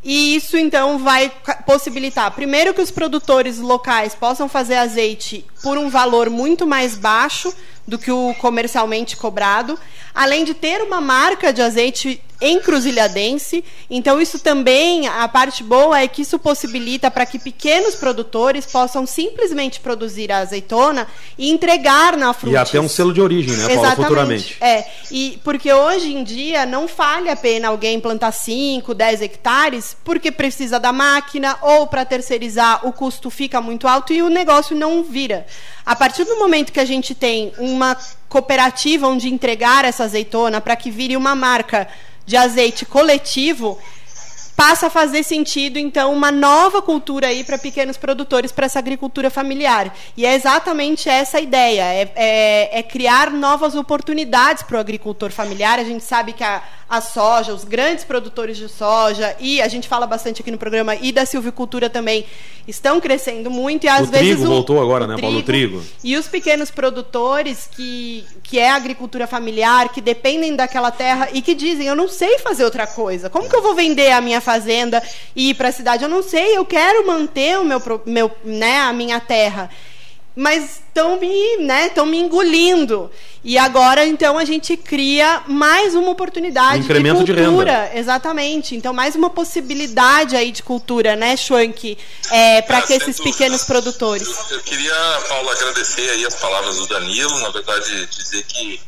E 0.03 0.35
isso 0.35 0.55
então 0.55 0.99
vai 0.99 1.29
possibilitar, 1.65 2.31
primeiro, 2.31 2.73
que 2.73 2.81
os 2.81 2.91
produtores 2.91 3.57
locais 3.57 4.15
possam 4.15 4.47
fazer 4.47 4.75
azeite 4.75 5.45
por 5.61 5.77
um 5.77 5.89
valor 5.89 6.29
muito 6.29 6.65
mais 6.65 6.95
baixo 6.95 7.53
do 7.87 7.97
que 7.97 8.11
o 8.11 8.33
comercialmente 8.35 9.15
cobrado, 9.15 9.79
além 10.13 10.43
de 10.43 10.53
ter 10.53 10.81
uma 10.81 10.99
marca 10.99 11.53
de 11.53 11.61
azeite 11.61 12.21
encruzilhadense. 12.41 13.63
Então, 13.89 14.21
isso 14.21 14.39
também, 14.39 15.07
a 15.07 15.27
parte 15.27 15.63
boa 15.63 15.99
é 15.99 16.07
que 16.07 16.21
isso 16.21 16.37
possibilita 16.37 17.09
para 17.09 17.25
que 17.25 17.39
pequenos 17.39 17.95
produtores 17.95 18.65
possam 18.65 19.05
simplesmente 19.05 19.79
produzir 19.79 20.31
a 20.31 20.39
azeitona 20.39 21.07
e 21.37 21.49
entregar 21.49 22.15
na 22.15 22.33
fruta. 22.33 22.53
E 22.53 22.57
até 22.57 22.79
um 22.79 22.87
selo 22.87 23.13
de 23.13 23.21
origem, 23.21 23.55
né, 23.55 23.73
Paula, 23.73 23.95
futuramente. 23.95 24.57
É, 24.61 24.85
e 25.11 25.39
porque 25.43 25.71
hoje 25.73 26.13
em 26.13 26.23
dia 26.23 26.65
não 26.65 26.87
vale 26.87 27.29
a 27.29 27.35
pena 27.35 27.69
alguém 27.69 27.99
plantar 27.99 28.31
5, 28.31 28.93
10 28.93 29.21
hectares 29.21 29.97
porque 30.03 30.31
precisa 30.31 30.79
da 30.79 30.93
máquina 30.93 31.57
ou 31.61 31.87
para 31.87 32.05
terceirizar 32.05 32.85
o 32.87 32.93
custo 32.93 33.29
fica 33.29 33.59
muito 33.59 33.87
alto 33.87 34.13
e 34.13 34.21
o 34.21 34.29
negócio 34.29 34.75
não 34.75 35.03
vira. 35.03 35.46
A 35.85 35.95
partir 35.95 36.23
do 36.23 36.37
momento 36.37 36.71
que 36.71 36.79
a 36.79 36.85
gente 36.85 37.15
tem 37.15 37.53
uma 37.57 37.97
cooperativa 38.27 39.07
onde 39.07 39.29
entregar 39.29 39.85
essa 39.85 40.03
azeitona 40.03 40.59
para 40.59 40.75
que 40.75 40.91
vire 40.91 41.15
uma 41.15 41.35
marca 41.35 41.87
de 42.25 42.35
azeite 42.35 42.85
coletivo, 42.85 43.79
passa 44.57 44.87
a 44.87 44.89
fazer 44.89 45.21
sentido, 45.21 45.77
então, 45.77 46.11
uma 46.11 46.31
nova 46.31 46.81
cultura 46.81 47.27
aí 47.27 47.43
para 47.43 47.59
pequenos 47.59 47.95
produtores, 47.95 48.51
para 48.51 48.65
essa 48.65 48.79
agricultura 48.79 49.29
familiar. 49.29 49.95
E 50.17 50.25
é 50.25 50.33
exatamente 50.33 51.07
essa 51.07 51.37
a 51.37 51.41
ideia: 51.41 51.83
é, 51.83 52.11
é, 52.15 52.79
é 52.79 52.83
criar 52.83 53.29
novas 53.29 53.75
oportunidades 53.75 54.63
para 54.63 54.77
o 54.77 54.79
agricultor 54.79 55.29
familiar. 55.31 55.77
A 55.77 55.83
gente 55.83 56.03
sabe 56.03 56.33
que 56.33 56.43
a, 56.43 56.63
a 56.89 56.99
soja, 57.01 57.53
os 57.53 57.63
grandes 57.63 58.03
produtores 58.03 58.57
de 58.57 58.67
soja, 58.67 59.35
e 59.39 59.61
a 59.61 59.67
gente 59.67 59.87
fala 59.87 60.07
bastante 60.07 60.41
aqui 60.41 60.49
no 60.49 60.57
programa, 60.57 60.95
e 60.95 61.11
da 61.11 61.23
silvicultura 61.23 61.87
também, 61.87 62.25
estão 62.67 62.99
crescendo 62.99 63.51
muito. 63.51 63.83
E 63.83 63.87
às 63.87 64.07
o 64.07 64.11
vezes. 64.11 64.27
Trigo 64.27 64.43
o, 64.45 64.47
voltou 64.47 64.81
agora, 64.81 65.05
né, 65.05 65.15
trigo, 65.15 65.27
Paulo? 65.27 65.43
Trigo. 65.43 65.83
E 66.03 66.17
os 66.17 66.27
pequenos 66.27 66.71
produtores, 66.71 67.69
que, 67.71 68.25
que 68.41 68.57
é 68.57 68.71
agricultura 68.71 69.27
familiar, 69.27 69.89
que 69.89 70.01
dependem 70.01 70.55
daquela 70.55 70.89
terra 70.89 71.29
e 71.31 71.43
que 71.43 71.53
dizem: 71.53 71.85
eu 71.85 71.95
não 71.95 72.07
sei 72.07 72.39
fazer 72.39 72.63
outra 72.63 72.87
coisa. 72.87 73.29
Como 73.29 73.47
que 73.47 73.55
eu 73.55 73.61
vou 73.61 73.75
vender 73.75 74.11
a 74.11 74.19
minha 74.19 74.41
fazenda 74.47 75.03
e 75.35 75.49
ir 75.49 75.55
para 75.55 75.67
a 75.67 75.71
cidade. 75.73 76.03
Eu 76.03 76.09
não 76.09 76.23
sei, 76.23 76.55
eu 76.55 76.63
quero 76.63 77.05
manter 77.05 77.59
o 77.59 77.65
meu, 77.65 77.81
meu 78.05 78.31
né, 78.45 78.79
a 78.79 78.93
minha 78.93 79.19
terra. 79.19 79.69
Mas 80.33 80.79
estão 80.87 81.19
me, 81.19 81.57
né, 81.57 81.91
me 82.05 82.17
engolindo. 82.19 83.11
E 83.43 83.57
agora, 83.57 84.05
então, 84.05 84.37
a 84.37 84.45
gente 84.45 84.77
cria 84.77 85.41
mais 85.47 85.95
uma 85.95 86.11
oportunidade 86.11 86.83
Incremento 86.83 87.23
de 87.23 87.33
cultura. 87.33 87.71
De 87.71 87.79
renda. 87.79 87.99
Exatamente. 87.99 88.75
Então, 88.75 88.93
mais 88.93 89.15
uma 89.15 89.29
possibilidade 89.29 90.35
aí 90.35 90.51
de 90.51 90.61
cultura, 90.61 91.15
né, 91.15 91.35
Schwank, 91.35 91.97
é, 92.29 92.61
para 92.61 92.81
que 92.83 92.93
esses 92.93 93.19
pequenos 93.19 93.63
produtores. 93.63 94.27
Eu, 94.27 94.57
eu 94.57 94.63
queria, 94.63 94.93
Paulo, 95.27 95.49
agradecer 95.49 96.07
aí 96.11 96.25
as 96.25 96.35
palavras 96.35 96.77
do 96.77 96.87
Danilo. 96.87 97.39
Na 97.39 97.49
verdade, 97.49 98.05
dizer 98.05 98.43
que 98.43 98.79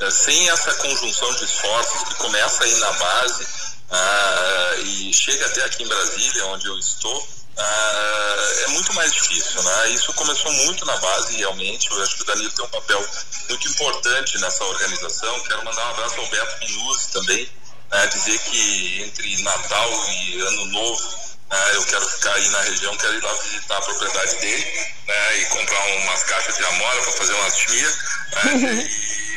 é, 0.00 0.10
sem 0.10 0.48
essa 0.50 0.74
conjunção 0.74 1.32
de 1.36 1.44
esforços 1.44 2.02
que 2.08 2.14
começa 2.16 2.64
aí 2.64 2.74
na 2.80 2.92
base, 2.92 3.46
ah, 3.90 4.74
e 4.78 5.12
chega 5.14 5.46
até 5.46 5.64
aqui 5.64 5.82
em 5.82 5.88
Brasília, 5.88 6.46
onde 6.46 6.66
eu 6.66 6.78
estou, 6.78 7.28
ah, 7.56 8.52
é 8.64 8.66
muito 8.68 8.92
mais 8.92 9.12
difícil. 9.12 9.62
Né? 9.62 9.90
Isso 9.90 10.12
começou 10.14 10.52
muito 10.52 10.84
na 10.84 10.96
base, 10.96 11.36
realmente. 11.36 11.90
Eu 11.90 12.02
acho 12.02 12.16
que 12.16 12.22
o 12.22 12.26
Danilo 12.26 12.52
tem 12.52 12.64
um 12.64 12.68
papel 12.68 13.08
muito 13.48 13.68
importante 13.68 14.38
nessa 14.38 14.64
organização. 14.64 15.40
Quero 15.40 15.64
mandar 15.64 15.86
um 15.86 15.90
abraço 15.90 16.20
ao 16.20 16.26
Beto 16.26 16.58
Minuzzi 16.60 17.12
também, 17.12 17.50
né? 17.90 18.06
dizer 18.08 18.38
que 18.40 19.02
entre 19.02 19.42
Natal 19.42 19.90
e 20.10 20.40
Ano 20.40 20.66
Novo. 20.66 21.26
Uh, 21.46 21.74
eu 21.74 21.84
quero 21.84 22.04
ficar 22.08 22.34
aí 22.34 22.48
na 22.48 22.60
região, 22.62 22.96
quero 22.96 23.14
ir 23.14 23.22
lá 23.22 23.32
visitar 23.34 23.76
a 23.76 23.82
propriedade 23.82 24.34
dele 24.40 24.64
né, 25.06 25.38
e 25.38 25.44
comprar 25.44 25.86
umas 25.98 26.24
caixas 26.24 26.56
de 26.56 26.64
amora 26.64 27.02
para 27.02 27.12
fazer 27.12 27.34
umas 27.34 27.56
chmias. 27.56 27.98
Né, 28.32 28.82
e, 28.90 29.35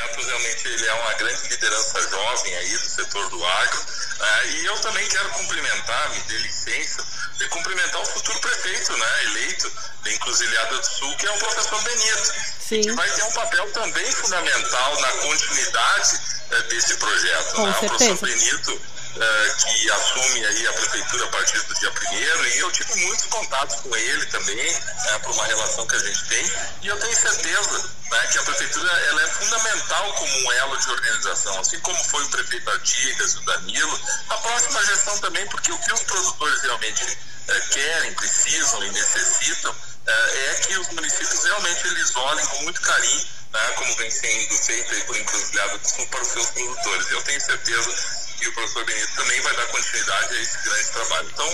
Beto 0.00 0.26
realmente 0.26 0.68
ele 0.68 0.86
é 0.86 0.94
uma 0.94 1.14
grande 1.14 1.48
liderança 1.48 2.08
jovem 2.08 2.56
aí 2.56 2.78
do 2.78 2.88
setor 2.88 3.28
do 3.28 3.44
agro. 3.44 3.80
Né? 4.18 4.46
E 4.50 4.66
eu 4.66 4.78
também 4.80 5.06
quero 5.08 5.28
cumprimentar, 5.30 6.10
me 6.10 6.20
dê 6.20 6.38
licença, 6.38 7.04
de 7.36 7.48
cumprimentar 7.48 8.00
o 8.00 8.06
futuro 8.06 8.38
prefeito 8.40 8.96
né, 8.96 9.24
eleito 9.24 9.72
da 10.02 10.10
Encruzilhada 10.10 10.78
do 10.78 10.86
Sul, 10.86 11.16
que 11.16 11.26
é 11.26 11.30
o 11.30 11.38
professor 11.38 11.82
Benito. 11.82 12.34
Sim. 12.60 12.80
Que 12.82 12.92
vai 12.92 13.10
ter 13.10 13.22
um 13.24 13.32
papel 13.32 13.72
também 13.72 14.12
fundamental 14.12 15.00
na 15.00 15.08
continuidade 15.08 16.20
eh, 16.50 16.62
desse 16.62 16.96
projeto. 16.96 17.54
Com 17.54 17.66
né? 17.66 17.76
certeza. 17.80 18.12
O 18.12 18.18
professor 18.18 18.26
Benito 18.26 18.99
Uh, 19.10 19.56
que 19.56 19.90
assume 19.90 20.46
aí 20.46 20.66
a 20.68 20.72
prefeitura 20.72 21.24
a 21.24 21.28
partir 21.30 21.60
do 21.64 21.74
dia 21.74 21.90
primeiro 21.90 22.46
e 22.46 22.58
eu 22.60 22.70
tive 22.70 22.94
muitos 22.94 23.26
contatos 23.26 23.76
com 23.80 23.96
ele 23.96 24.26
também 24.26 24.72
né, 24.72 25.18
por 25.18 25.32
uma 25.32 25.46
relação 25.46 25.84
que 25.84 25.96
a 25.96 25.98
gente 25.98 26.24
tem 26.28 26.52
e 26.82 26.86
eu 26.86 26.96
tenho 26.96 27.16
certeza 27.16 27.90
né, 28.08 28.26
que 28.30 28.38
a 28.38 28.42
prefeitura 28.42 28.92
ela 29.08 29.22
é 29.22 29.26
fundamental 29.26 30.12
como 30.12 30.32
um 30.32 30.52
elo 30.52 30.76
de 30.76 30.90
organização 30.90 31.58
assim 31.58 31.80
como 31.80 32.04
foi 32.04 32.22
o 32.22 32.28
prefeito 32.28 32.70
Artigas 32.70 33.34
o 33.34 33.40
Danilo 33.40 34.00
a 34.28 34.36
próxima 34.36 34.84
gestão 34.84 35.18
também 35.18 35.44
porque 35.48 35.72
o 35.72 35.78
que 35.78 35.92
os 35.92 36.02
produtores 36.02 36.62
realmente 36.62 37.04
uh, 37.04 37.68
querem 37.72 38.14
precisam 38.14 38.84
e 38.84 38.90
necessitam 38.92 39.72
uh, 39.72 40.10
é 40.50 40.54
que 40.66 40.78
os 40.78 40.88
municípios 40.90 41.44
realmente 41.44 41.88
eles 41.88 42.14
olhem 42.14 42.46
com 42.46 42.62
muito 42.62 42.80
carinho 42.80 43.40
né, 43.52 43.60
como 43.76 43.96
vem 43.96 44.10
sendo 44.10 44.54
feito 44.58 44.94
aí 44.94 45.02
por 45.04 45.16
Encruzilhada 45.16 45.78
do 45.78 45.88
Sul 45.88 46.06
para 46.06 46.22
os 46.22 46.28
seus 46.28 46.46
produtores. 46.50 47.10
Eu 47.10 47.22
tenho 47.22 47.40
certeza 47.40 48.19
e 48.40 48.48
o 48.48 48.52
professor 48.52 48.84
Benito 48.84 49.14
também 49.14 49.40
vai 49.42 49.56
dar 49.56 49.66
continuidade 49.66 50.34
a 50.34 50.40
esse 50.40 50.58
grande 50.62 50.92
trabalho. 50.92 51.30
Então, 51.32 51.52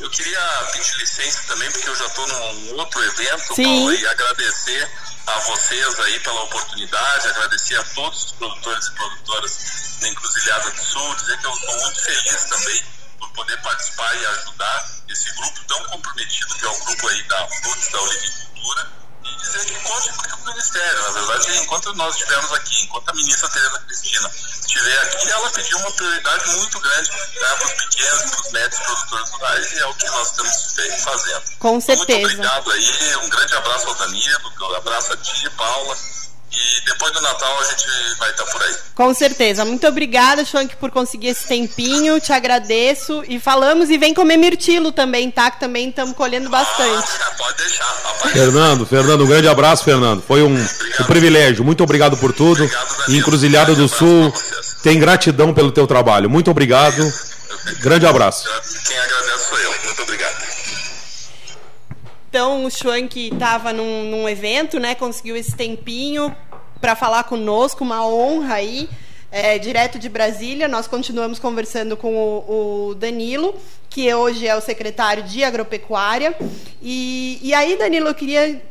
eu 0.00 0.10
queria 0.10 0.40
pedir 0.72 0.96
licença 0.98 1.42
também, 1.46 1.70
porque 1.70 1.88
eu 1.88 1.96
já 1.96 2.06
estou 2.06 2.26
num 2.26 2.78
outro 2.78 3.04
evento, 3.04 3.54
Sim. 3.54 3.64
Paulo, 3.64 3.92
e 3.92 4.06
agradecer 4.06 4.90
a 5.26 5.38
vocês 5.40 6.00
aí 6.00 6.20
pela 6.20 6.42
oportunidade, 6.42 7.28
agradecer 7.28 7.76
a 7.76 7.84
todos 7.84 8.24
os 8.24 8.32
produtores 8.32 8.86
e 8.86 8.92
produtoras 8.92 9.58
da 10.00 10.08
Encruzilhada 10.08 10.70
do 10.70 10.82
Sul, 10.82 11.14
dizer 11.16 11.38
que 11.38 11.46
eu 11.46 11.52
estou 11.52 11.80
muito 11.80 12.02
feliz 12.02 12.44
também 12.44 12.84
por 13.18 13.30
poder 13.32 13.60
participar 13.60 14.16
e 14.16 14.26
ajudar 14.26 14.90
esse 15.08 15.30
grupo 15.34 15.64
tão 15.66 15.84
comprometido 15.84 16.54
que 16.54 16.64
é 16.64 16.68
o 16.68 16.84
grupo 16.84 17.08
aí 17.08 17.22
da 17.24 17.48
Frutos 17.48 17.88
da 17.88 18.00
Olivicultura 18.00 18.92
e 19.24 19.36
dizer 19.36 19.64
que 19.66 19.74
conte 19.80 20.12
com 20.12 20.22
o 20.22 20.28
Ministério. 20.80 21.02
Na 21.02 21.20
verdade, 21.20 21.58
enquanto 21.58 21.94
nós 21.94 22.14
estivermos 22.14 22.52
aqui, 22.52 22.84
enquanto 22.84 23.08
a 23.08 23.14
ministra 23.14 23.48
Tereza 23.50 23.80
Cristina 23.80 24.30
estiver 24.60 24.98
aqui, 25.00 25.30
ela 25.30 25.50
pediu 25.50 25.78
uma 25.78 25.90
prioridade 25.92 26.56
muito 26.56 26.80
grande 26.80 27.10
né, 27.10 27.56
para 27.56 27.66
os 27.66 27.72
pequenos 27.72 28.20
e 28.20 28.30
para 28.30 28.40
os 28.40 28.52
médios 28.52 28.80
produtores 28.80 29.30
rurais 29.30 29.72
e 29.72 29.78
é 29.78 29.86
o 29.86 29.94
que 29.94 30.06
nós 30.06 30.30
estamos 30.30 31.02
fazendo. 31.02 31.42
Com 31.58 31.80
certeza. 31.80 32.20
Muito 32.20 32.34
obrigado 32.34 32.70
aí, 32.70 33.16
um 33.16 33.28
grande 33.28 33.54
abraço 33.54 33.88
ao 33.88 33.94
Danilo, 33.94 34.52
um 34.60 34.74
abraço 34.74 35.12
a 35.12 35.16
ti, 35.16 35.50
Paula. 35.50 35.96
E 36.52 36.84
depois 36.84 37.12
do 37.12 37.20
Natal 37.20 37.60
a 37.60 37.64
gente 37.64 37.84
vai 38.18 38.30
estar 38.30 38.44
por 38.44 38.62
aí. 38.62 38.74
Com 38.94 39.14
certeza. 39.14 39.64
Muito 39.64 39.86
obrigada, 39.86 40.44
Schwank, 40.44 40.76
por 40.76 40.90
conseguir 40.90 41.28
esse 41.28 41.46
tempinho. 41.46 42.20
Te 42.20 42.32
agradeço. 42.32 43.22
E 43.28 43.38
falamos 43.38 43.88
e 43.88 43.96
vem 43.96 44.12
comer 44.12 44.36
mirtilo 44.36 44.90
também, 44.90 45.30
tá? 45.30 45.50
Que 45.50 45.60
também 45.60 45.90
estamos 45.90 46.14
colhendo 46.16 46.50
bastante. 46.50 47.08
Ah, 47.20 47.30
pode 47.38 47.56
deixar, 47.56 47.84
rapaz. 47.84 48.32
Fernando, 48.32 48.86
Fernando, 48.86 49.24
um 49.24 49.28
grande 49.28 49.48
abraço, 49.48 49.84
Fernando. 49.84 50.22
Foi 50.22 50.42
um, 50.42 50.54
um 50.54 51.04
privilégio. 51.04 51.64
Muito 51.64 51.84
obrigado 51.84 52.16
por 52.16 52.32
tudo. 52.32 52.64
Obrigado, 52.64 53.10
e 53.10 53.16
Encruzilhada 53.16 53.74
do 53.74 53.88
Sul 53.88 54.32
tem 54.82 54.98
gratidão 54.98 55.54
pelo 55.54 55.70
teu 55.70 55.86
trabalho. 55.86 56.28
Muito 56.28 56.50
obrigado. 56.50 57.00
Grande 57.80 58.06
abraço. 58.06 58.48
Quem 58.86 58.98
agradece 58.98 59.29
Então, 62.30 62.64
o 62.64 62.70
Schwank 62.70 63.28
estava 63.32 63.72
num, 63.72 64.04
num, 64.04 64.28
evento, 64.28 64.78
né? 64.78 64.94
Conseguiu 64.94 65.36
esse 65.36 65.56
tempinho 65.56 66.34
para 66.80 66.94
falar 66.94 67.24
conosco, 67.24 67.82
uma 67.82 68.06
honra 68.06 68.54
aí, 68.54 68.88
é, 69.32 69.58
direto 69.58 69.98
de 69.98 70.08
Brasília. 70.08 70.68
Nós 70.68 70.86
continuamos 70.86 71.40
conversando 71.40 71.96
com 71.96 72.14
o, 72.14 72.90
o, 72.90 72.94
Danilo, 72.94 73.52
que 73.88 74.14
hoje 74.14 74.46
é 74.46 74.54
o 74.54 74.60
secretário 74.60 75.24
de 75.24 75.42
Agropecuária. 75.42 76.32
E, 76.80 77.40
e 77.42 77.52
aí, 77.52 77.76
Danilo, 77.76 78.06
eu 78.06 78.14
queria 78.14 78.62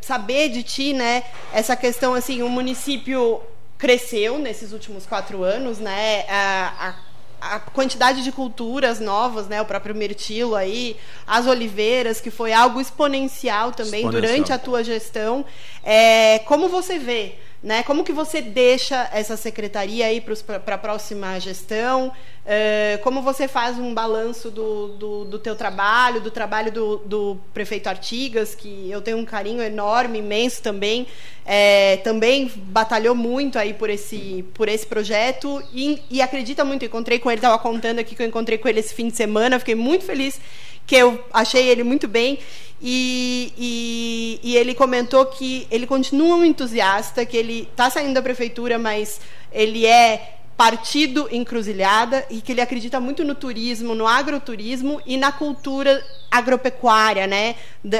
saber 0.00 0.48
de 0.48 0.62
ti, 0.62 0.94
né? 0.94 1.24
Essa 1.52 1.76
questão, 1.76 2.14
assim, 2.14 2.40
o 2.40 2.48
município 2.48 3.38
cresceu 3.76 4.38
nesses 4.38 4.72
últimos 4.72 5.04
quatro 5.04 5.42
anos, 5.42 5.78
né? 5.78 6.24
A, 6.26 6.88
a 6.88 7.05
a 7.54 7.60
quantidade 7.60 8.22
de 8.22 8.32
culturas 8.32 9.00
novas, 9.00 9.46
né? 9.46 9.60
O 9.62 9.64
próprio 9.64 9.94
mirtilo 9.94 10.54
aí, 10.54 10.96
as 11.26 11.46
oliveiras, 11.46 12.20
que 12.20 12.30
foi 12.30 12.52
algo 12.52 12.80
exponencial 12.80 13.72
também 13.72 14.00
exponencial. 14.00 14.32
durante 14.32 14.52
a 14.52 14.58
tua 14.58 14.82
gestão. 14.82 15.44
É, 15.82 16.40
como 16.40 16.68
você 16.68 16.98
vê, 16.98 17.36
né? 17.66 17.82
Como 17.82 18.04
que 18.04 18.12
você 18.12 18.40
deixa 18.40 19.10
essa 19.12 19.36
secretaria 19.36 20.06
aí 20.06 20.20
para 20.20 20.76
a 20.76 20.78
próxima 20.78 21.36
gestão? 21.40 22.12
É, 22.46 23.00
como 23.02 23.22
você 23.22 23.48
faz 23.48 23.76
um 23.76 23.92
balanço 23.92 24.52
do, 24.52 24.90
do, 24.90 25.24
do 25.24 25.38
teu 25.40 25.56
trabalho, 25.56 26.20
do 26.20 26.30
trabalho 26.30 26.70
do, 26.70 26.98
do, 26.98 27.40
prefeito 27.52 27.88
Artigas, 27.88 28.54
que 28.54 28.88
eu 28.88 29.02
tenho 29.02 29.18
um 29.18 29.24
carinho 29.24 29.60
enorme, 29.60 30.20
imenso 30.20 30.62
também, 30.62 31.08
é, 31.44 31.96
também 32.04 32.48
batalhou 32.54 33.16
muito 33.16 33.58
aí 33.58 33.74
por 33.74 33.90
esse, 33.90 34.44
por 34.54 34.68
esse 34.68 34.86
projeto 34.86 35.60
e, 35.74 36.00
e 36.08 36.22
acredita 36.22 36.64
muito. 36.64 36.84
Encontrei 36.84 37.18
com 37.18 37.32
ele, 37.32 37.38
estava 37.38 37.58
contando 37.58 37.98
aqui 37.98 38.14
que 38.14 38.22
eu 38.22 38.28
encontrei 38.28 38.58
com 38.58 38.68
ele 38.68 38.78
esse 38.78 38.94
fim 38.94 39.08
de 39.08 39.16
semana, 39.16 39.58
fiquei 39.58 39.74
muito 39.74 40.04
feliz 40.04 40.40
que 40.86 40.94
eu 40.94 41.22
achei 41.32 41.68
ele 41.68 41.82
muito 41.82 42.06
bem. 42.06 42.38
E, 42.80 43.52
e, 43.56 44.40
e, 44.42 44.56
ele 44.56 44.74
comentou 44.74 45.24
que 45.26 45.66
ele 45.70 45.86
continua 45.86 46.36
um 46.36 46.44
entusiasta, 46.44 47.24
que 47.24 47.36
ele 47.36 47.66
está 47.70 47.88
saindo 47.88 48.12
da 48.12 48.20
prefeitura, 48.20 48.78
mas 48.78 49.18
ele 49.50 49.86
é 49.86 50.36
partido 50.56 51.28
encruzilhada 51.30 52.24
e 52.30 52.40
que 52.40 52.52
ele 52.52 52.60
acredita 52.60 52.98
muito 53.00 53.24
no 53.24 53.34
turismo, 53.34 53.94
no 53.94 54.06
agroturismo 54.06 55.00
e 55.04 55.16
na 55.16 55.30
cultura 55.30 56.02
agropecuária, 56.30 57.26
né, 57.26 57.56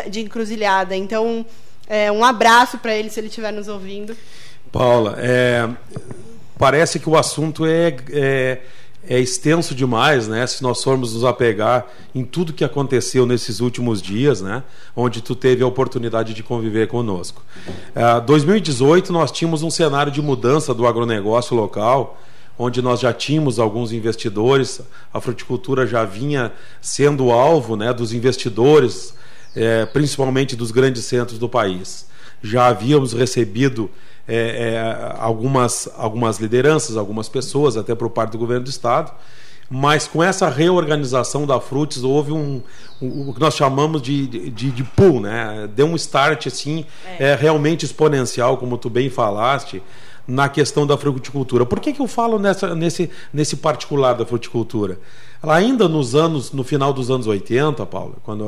de 0.08 0.20
encruzilhada. 0.20 0.96
Então, 0.96 1.44
é, 1.86 2.10
um 2.10 2.24
abraço 2.24 2.78
para 2.78 2.94
ele 2.94 3.10
se 3.10 3.20
ele 3.20 3.28
estiver 3.28 3.52
nos 3.52 3.68
ouvindo. 3.68 4.16
Paula, 4.72 5.16
é, 5.18 5.68
parece 6.58 6.98
que 6.98 7.08
o 7.08 7.16
assunto 7.16 7.66
é, 7.66 7.96
é, 8.10 8.58
é 9.08 9.18
extenso 9.18 9.74
demais, 9.74 10.26
né? 10.28 10.46
Se 10.46 10.62
nós 10.62 10.82
formos 10.82 11.14
nos 11.14 11.24
apegar 11.24 11.86
em 12.14 12.24
tudo 12.24 12.52
que 12.52 12.64
aconteceu 12.64 13.24
nesses 13.24 13.60
últimos 13.60 14.02
dias, 14.02 14.40
né? 14.40 14.62
Onde 14.94 15.20
tu 15.20 15.34
teve 15.34 15.62
a 15.62 15.66
oportunidade 15.66 16.34
de 16.34 16.42
conviver 16.42 16.88
conosco. 16.88 17.42
É, 17.94 18.20
2018 18.20 19.12
nós 19.12 19.30
tínhamos 19.30 19.62
um 19.62 19.70
cenário 19.70 20.10
de 20.10 20.20
mudança 20.20 20.74
do 20.74 20.86
agronegócio 20.86 21.56
local, 21.56 22.20
onde 22.58 22.82
nós 22.82 23.00
já 23.00 23.12
tínhamos 23.12 23.58
alguns 23.58 23.92
investidores, 23.92 24.80
a 25.12 25.20
fruticultura 25.20 25.86
já 25.86 26.04
vinha 26.04 26.52
sendo 26.80 27.30
alvo, 27.30 27.76
né? 27.76 27.92
Dos 27.92 28.12
investidores, 28.12 29.14
é, 29.54 29.86
principalmente 29.86 30.56
dos 30.56 30.70
grandes 30.70 31.04
centros 31.04 31.38
do 31.38 31.48
país. 31.48 32.06
Já 32.46 32.66
havíamos 32.68 33.12
recebido 33.12 33.90
é, 34.28 34.36
é, 34.74 35.16
algumas, 35.18 35.88
algumas 35.96 36.38
lideranças, 36.38 36.96
algumas 36.96 37.28
pessoas, 37.28 37.76
até 37.76 37.94
por 37.94 38.10
parte 38.10 38.32
do 38.32 38.38
governo 38.38 38.64
do 38.64 38.70
Estado. 38.70 39.12
Mas 39.68 40.06
com 40.06 40.22
essa 40.22 40.48
reorganização 40.48 41.44
da 41.44 41.60
Fruits 41.60 42.04
houve 42.04 42.30
um, 42.30 42.62
um 43.02 43.30
o 43.30 43.34
que 43.34 43.40
nós 43.40 43.54
chamamos 43.54 44.00
de, 44.00 44.26
de, 44.26 44.70
de 44.70 44.84
pull, 44.84 45.20
né? 45.20 45.68
Deu 45.74 45.86
um 45.86 45.96
start 45.96 46.46
assim, 46.46 46.84
é. 47.18 47.30
é. 47.30 47.34
realmente 47.34 47.84
exponencial, 47.84 48.58
como 48.58 48.78
tu 48.78 48.88
bem 48.88 49.10
falaste, 49.10 49.82
na 50.26 50.48
questão 50.48 50.86
da 50.86 50.96
fruticultura. 50.96 51.64
Por 51.64 51.80
que, 51.80 51.92
que 51.92 52.00
eu 52.00 52.06
falo 52.06 52.38
nessa, 52.38 52.74
nesse, 52.74 53.10
nesse 53.32 53.56
particular 53.56 54.14
da 54.14 54.26
fruticultura? 54.26 54.98
Ainda 55.42 55.88
nos 55.88 56.14
anos, 56.14 56.52
no 56.52 56.64
final 56.64 56.92
dos 56.92 57.10
anos 57.10 57.26
80, 57.26 57.84
Paulo, 57.86 58.16
quando 58.24 58.46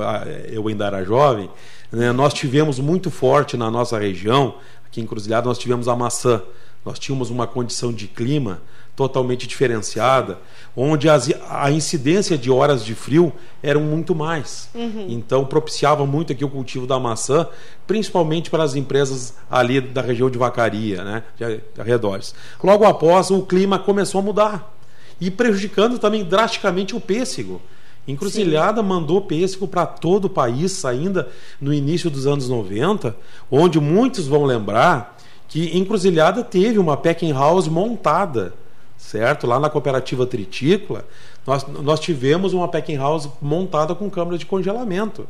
eu 0.51 0.67
ainda 0.67 0.87
era 0.87 1.05
jovem, 1.05 1.49
né, 1.93 2.13
nós 2.13 2.35
tivemos 2.35 2.81
muito 2.81 3.11
forte 3.11 3.57
na 3.57 3.71
nossa 3.71 3.99
região 3.99 4.55
Aqui 4.89 5.03
em 5.03 5.07
Cruzilhada 5.07 5.47
nós 5.47 5.59
tivemos 5.59 5.87
a 5.87 5.95
maçã. 5.95 6.43
Nós 6.89 6.99
tínhamos 6.99 7.29
uma 7.29 7.47
condição 7.47 7.93
de 7.93 8.07
clima 8.07 8.63
totalmente 8.97 9.47
diferenciada, 9.47 10.39
onde 10.75 11.07
as, 11.07 11.31
a 11.51 11.71
incidência 11.71 12.39
de 12.39 12.51
horas 12.51 12.83
de 12.83 12.95
frio 12.95 13.31
eram 13.63 13.83
muito 13.83 14.15
mais. 14.15 14.71
Uhum. 14.75 15.05
Então 15.07 15.45
propiciava 15.45 16.07
muito 16.07 16.33
aqui 16.33 16.43
o 16.43 16.49
cultivo 16.49 16.87
da 16.87 16.99
maçã, 16.99 17.47
principalmente 17.87 18.49
para 18.49 18.63
as 18.63 18.75
empresas 18.75 19.35
ali 19.51 19.83
da 19.83 20.01
região 20.01 20.31
de 20.31 20.39
Vacaria, 20.39 21.05
né, 21.05 21.25
de 21.37 21.61
arredores. 21.79 22.35
Logo 22.65 22.87
após, 22.87 23.31
o 23.31 23.43
clima 23.43 23.79
começou 23.79 24.21
a 24.21 24.25
mudar 24.25 24.75
e 25.21 25.31
prejudicando 25.31 25.99
também 25.99 26.25
drasticamente 26.25 26.97
o 26.97 27.01
pêssego. 27.01 27.61
Encruzilhada 28.07 28.81
Sim. 28.81 28.89
mandou 28.89 29.21
pêssego 29.21 29.69
para 29.69 29.85
todo 29.85 30.25
o 30.25 30.31
país, 30.31 30.87
ainda 30.87 31.29
no 31.61 31.71
início 31.75 32.09
dos 32.09 32.27
anos 32.27 32.49
90, 32.49 33.15
onde 33.51 33.79
muitos 33.79 34.27
vão 34.27 34.47
lembrar 34.47 35.19
que 35.49 35.77
Encruzilhada 35.77 36.45
teve 36.45 36.79
uma 36.79 36.97
packing 36.97 37.33
house 37.33 37.67
montada, 37.67 38.53
certo? 38.97 39.47
Lá 39.47 39.59
na 39.59 39.71
cooperativa 39.71 40.27
Tritícola, 40.27 41.05
nós, 41.47 41.67
nós 41.67 41.99
tivemos 41.99 42.53
uma 42.53 42.69
packing 42.69 42.99
house 42.99 43.29
montada 43.41 43.95
com 43.95 44.11
câmara 44.11 44.37
de 44.37 44.45
congelamento. 44.45 45.27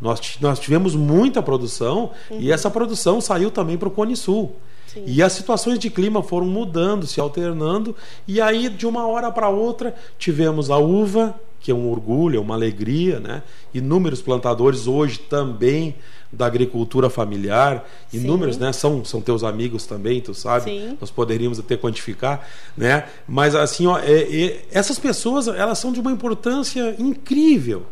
Nós, 0.00 0.38
nós 0.40 0.58
tivemos 0.58 0.96
muita 0.96 1.42
produção 1.42 2.10
uhum. 2.30 2.40
e 2.40 2.50
essa 2.50 2.70
produção 2.70 3.20
saiu 3.20 3.50
também 3.50 3.76
para 3.76 3.88
o 3.88 3.90
Cone 3.90 4.16
Sul. 4.16 4.56
Sim. 4.86 5.04
E 5.06 5.22
as 5.22 5.34
situações 5.34 5.78
de 5.78 5.90
clima 5.90 6.22
foram 6.22 6.46
mudando, 6.46 7.06
se 7.06 7.20
alternando, 7.20 7.94
e 8.26 8.40
aí 8.40 8.68
de 8.68 8.86
uma 8.86 9.06
hora 9.06 9.30
para 9.30 9.48
outra 9.48 9.94
tivemos 10.18 10.70
a 10.70 10.78
uva, 10.78 11.38
que 11.60 11.70
é 11.70 11.74
um 11.74 11.90
orgulho, 11.90 12.38
é 12.38 12.40
uma 12.40 12.54
alegria, 12.54 13.20
né? 13.20 13.42
Inúmeros 13.72 14.22
plantadores 14.22 14.86
hoje 14.86 15.18
também 15.18 15.94
da 16.32 16.46
agricultura 16.46 17.10
familiar, 17.10 17.88
inúmeros, 18.12 18.56
Sim. 18.56 18.62
né? 18.62 18.72
São, 18.72 19.04
são 19.04 19.20
teus 19.20 19.44
amigos 19.44 19.84
também, 19.84 20.20
tu 20.20 20.32
sabe? 20.32 20.70
Sim. 20.70 20.96
Nós 21.00 21.10
poderíamos 21.10 21.58
até 21.58 21.76
quantificar, 21.76 22.48
né? 22.76 23.04
Mas 23.28 23.54
assim, 23.54 23.86
ó, 23.86 23.98
é, 23.98 24.22
é, 24.22 24.64
essas 24.70 24.98
pessoas, 24.98 25.48
elas 25.48 25.78
são 25.78 25.92
de 25.92 26.00
uma 26.00 26.10
importância 26.10 26.94
incrível. 26.98 27.84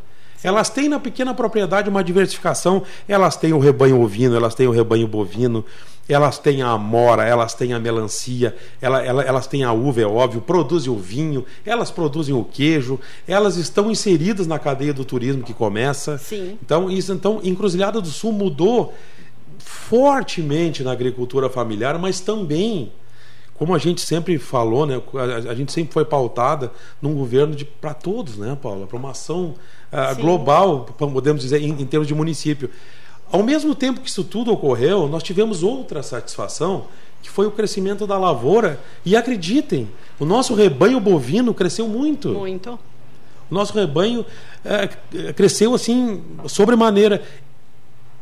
Elas 0.42 0.70
têm 0.70 0.88
na 0.88 1.00
pequena 1.00 1.34
propriedade 1.34 1.88
uma 1.88 2.02
diversificação, 2.04 2.82
elas 3.08 3.36
têm 3.36 3.52
o 3.52 3.58
rebanho 3.58 4.00
ovino, 4.00 4.36
elas 4.36 4.54
têm 4.54 4.66
o 4.66 4.70
rebanho 4.70 5.06
bovino, 5.08 5.64
elas 6.08 6.38
têm 6.38 6.62
a 6.62 6.68
amora, 6.68 7.24
elas 7.24 7.52
têm 7.52 7.74
a 7.74 7.78
melancia, 7.78 8.56
ela, 8.80 9.04
ela, 9.04 9.22
elas 9.22 9.46
têm 9.46 9.62
a 9.62 9.72
uva, 9.72 10.00
é 10.00 10.06
óbvio, 10.06 10.40
produzem 10.40 10.90
o 10.90 10.96
vinho, 10.96 11.44
elas 11.66 11.90
produzem 11.90 12.34
o 12.34 12.42
queijo, 12.42 12.98
elas 13.26 13.56
estão 13.56 13.90
inseridas 13.90 14.46
na 14.46 14.58
cadeia 14.58 14.94
do 14.94 15.04
turismo 15.04 15.42
que 15.42 15.52
começa. 15.52 16.16
Sim. 16.16 16.56
Então, 16.62 16.90
isso, 16.90 17.12
então, 17.12 17.40
Encruzilhada 17.44 18.00
do 18.00 18.08
Sul 18.08 18.32
mudou 18.32 18.94
fortemente 19.58 20.82
na 20.82 20.92
agricultura 20.92 21.50
familiar, 21.50 21.98
mas 21.98 22.20
também 22.20 22.90
como 23.58 23.74
a 23.74 23.78
gente 23.78 24.00
sempre 24.00 24.38
falou, 24.38 24.86
né, 24.86 25.02
a, 25.14 25.50
a 25.50 25.54
gente 25.54 25.72
sempre 25.72 25.92
foi 25.92 26.04
pautada 26.04 26.70
num 27.02 27.12
governo 27.12 27.56
para 27.80 27.92
todos, 27.92 28.38
né, 28.38 28.56
Paula? 28.60 28.86
Para 28.86 28.96
uma 28.96 29.10
ação 29.10 29.54
uh, 29.92 30.14
global, 30.20 30.86
podemos 30.96 31.42
dizer, 31.42 31.60
em, 31.60 31.70
em 31.70 31.86
termos 31.86 32.06
de 32.06 32.14
município. 32.14 32.70
Ao 33.30 33.42
mesmo 33.42 33.74
tempo 33.74 34.00
que 34.00 34.08
isso 34.08 34.22
tudo 34.22 34.52
ocorreu, 34.52 35.08
nós 35.08 35.24
tivemos 35.24 35.64
outra 35.64 36.04
satisfação, 36.04 36.86
que 37.20 37.28
foi 37.28 37.46
o 37.46 37.50
crescimento 37.50 38.06
da 38.06 38.16
lavoura. 38.16 38.80
E 39.04 39.16
acreditem, 39.16 39.88
o 40.20 40.24
nosso 40.24 40.54
rebanho 40.54 41.00
bovino 41.00 41.52
cresceu 41.52 41.88
muito. 41.88 42.28
Muito. 42.28 42.78
O 43.50 43.54
nosso 43.54 43.74
rebanho 43.74 44.24
é, 44.64 45.32
cresceu 45.32 45.74
assim, 45.74 46.22
sobremaneira. 46.46 47.22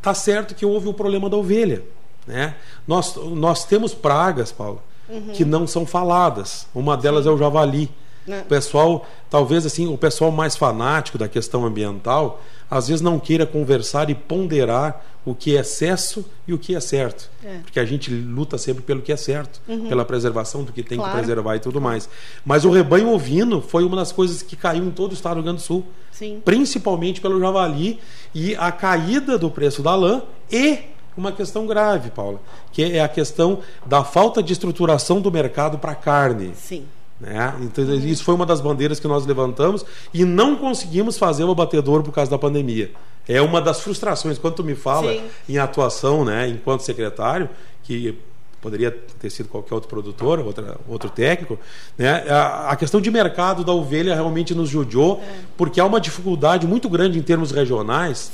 Tá 0.00 0.14
certo 0.14 0.54
que 0.54 0.64
houve 0.64 0.88
o 0.88 0.94
problema 0.94 1.28
da 1.28 1.36
ovelha. 1.36 1.82
Né? 2.26 2.54
Nós, 2.86 3.16
nós 3.16 3.64
temos 3.64 3.92
pragas, 3.92 4.50
Paulo, 4.50 4.82
uhum. 5.08 5.32
que 5.32 5.44
não 5.44 5.66
são 5.66 5.86
faladas. 5.86 6.66
Uma 6.74 6.96
delas 6.96 7.26
é 7.26 7.30
o 7.30 7.38
javali. 7.38 7.90
Né? 8.26 8.40
O 8.40 8.44
pessoal, 8.46 9.06
talvez 9.30 9.64
assim, 9.64 9.86
o 9.86 9.96
pessoal 9.96 10.30
mais 10.30 10.56
fanático 10.56 11.16
da 11.16 11.28
questão 11.28 11.64
ambiental, 11.64 12.42
às 12.68 12.88
vezes 12.88 13.00
não 13.00 13.18
queira 13.18 13.46
conversar 13.46 14.10
e 14.10 14.14
ponderar 14.14 15.04
o 15.24 15.34
que 15.34 15.56
é 15.56 15.60
excesso 15.60 16.24
e 16.46 16.52
o 16.52 16.58
que 16.58 16.74
é 16.74 16.80
certo. 16.80 17.28
É. 17.44 17.58
Porque 17.58 17.80
a 17.80 17.84
gente 17.84 18.12
luta 18.12 18.56
sempre 18.56 18.82
pelo 18.82 19.02
que 19.02 19.12
é 19.12 19.16
certo, 19.16 19.60
uhum. 19.66 19.88
pela 19.88 20.04
preservação 20.04 20.62
do 20.62 20.72
que 20.72 20.84
tem 20.84 20.96
claro. 20.96 21.12
que 21.12 21.18
preservar 21.18 21.56
e 21.56 21.60
tudo 21.60 21.80
mais. 21.80 22.08
Mas 22.44 22.64
o 22.64 22.70
rebanho 22.70 23.10
ovino 23.10 23.60
foi 23.60 23.84
uma 23.84 23.96
das 23.96 24.12
coisas 24.12 24.40
que 24.40 24.54
caiu 24.54 24.84
em 24.84 24.90
todo 24.90 25.10
o 25.10 25.14
estado 25.14 25.34
do 25.34 25.36
Rio 25.38 25.44
Grande 25.44 25.62
do 25.62 25.64
Sul. 25.64 25.84
Sim. 26.12 26.40
Principalmente 26.44 27.20
pelo 27.20 27.40
javali 27.40 27.98
e 28.32 28.54
a 28.54 28.70
caída 28.70 29.36
do 29.36 29.50
preço 29.50 29.82
da 29.82 29.96
lã 29.96 30.22
e 30.50 30.78
uma 31.16 31.32
questão 31.32 31.66
grave, 31.66 32.10
Paula, 32.10 32.40
que 32.72 32.82
é 32.82 33.02
a 33.02 33.08
questão 33.08 33.60
da 33.84 34.04
falta 34.04 34.42
de 34.42 34.52
estruturação 34.52 35.20
do 35.20 35.30
mercado 35.30 35.78
para 35.78 35.94
carne. 35.94 36.52
Sim. 36.54 36.84
Né? 37.20 37.54
Então, 37.62 37.84
isso 37.94 38.22
foi 38.22 38.34
uma 38.34 38.44
das 38.44 38.60
bandeiras 38.60 39.00
que 39.00 39.08
nós 39.08 39.24
levantamos 39.24 39.84
e 40.12 40.24
não 40.24 40.56
conseguimos 40.56 41.16
fazer 41.16 41.44
o 41.44 41.50
abatedor 41.50 42.02
por 42.02 42.12
causa 42.12 42.30
da 42.30 42.38
pandemia. 42.38 42.90
É 43.26 43.40
uma 43.40 43.60
das 43.60 43.80
frustrações. 43.80 44.38
Quando 44.38 44.54
tu 44.54 44.64
me 44.64 44.74
fala 44.74 45.12
Sim. 45.12 45.22
em 45.48 45.58
atuação, 45.58 46.24
né, 46.24 46.48
enquanto 46.48 46.80
secretário, 46.82 47.48
que 47.82 48.18
poderia 48.66 48.90
ter 48.90 49.30
sido 49.30 49.48
qualquer 49.48 49.74
outro 49.74 49.88
produtor, 49.88 50.40
outra, 50.40 50.76
outro 50.88 51.08
técnico, 51.08 51.56
né? 51.96 52.28
A, 52.28 52.72
a, 52.72 52.76
questão 52.76 53.00
de 53.00 53.08
mercado 53.12 53.62
da 53.62 53.72
ovelha 53.72 54.12
realmente 54.12 54.56
nos 54.56 54.68
judiou, 54.68 55.22
é. 55.22 55.36
porque 55.56 55.78
há 55.78 55.84
uma 55.84 56.00
dificuldade 56.00 56.66
muito 56.66 56.88
grande 56.88 57.16
em 57.16 57.22
termos 57.22 57.52
regionais 57.52 58.28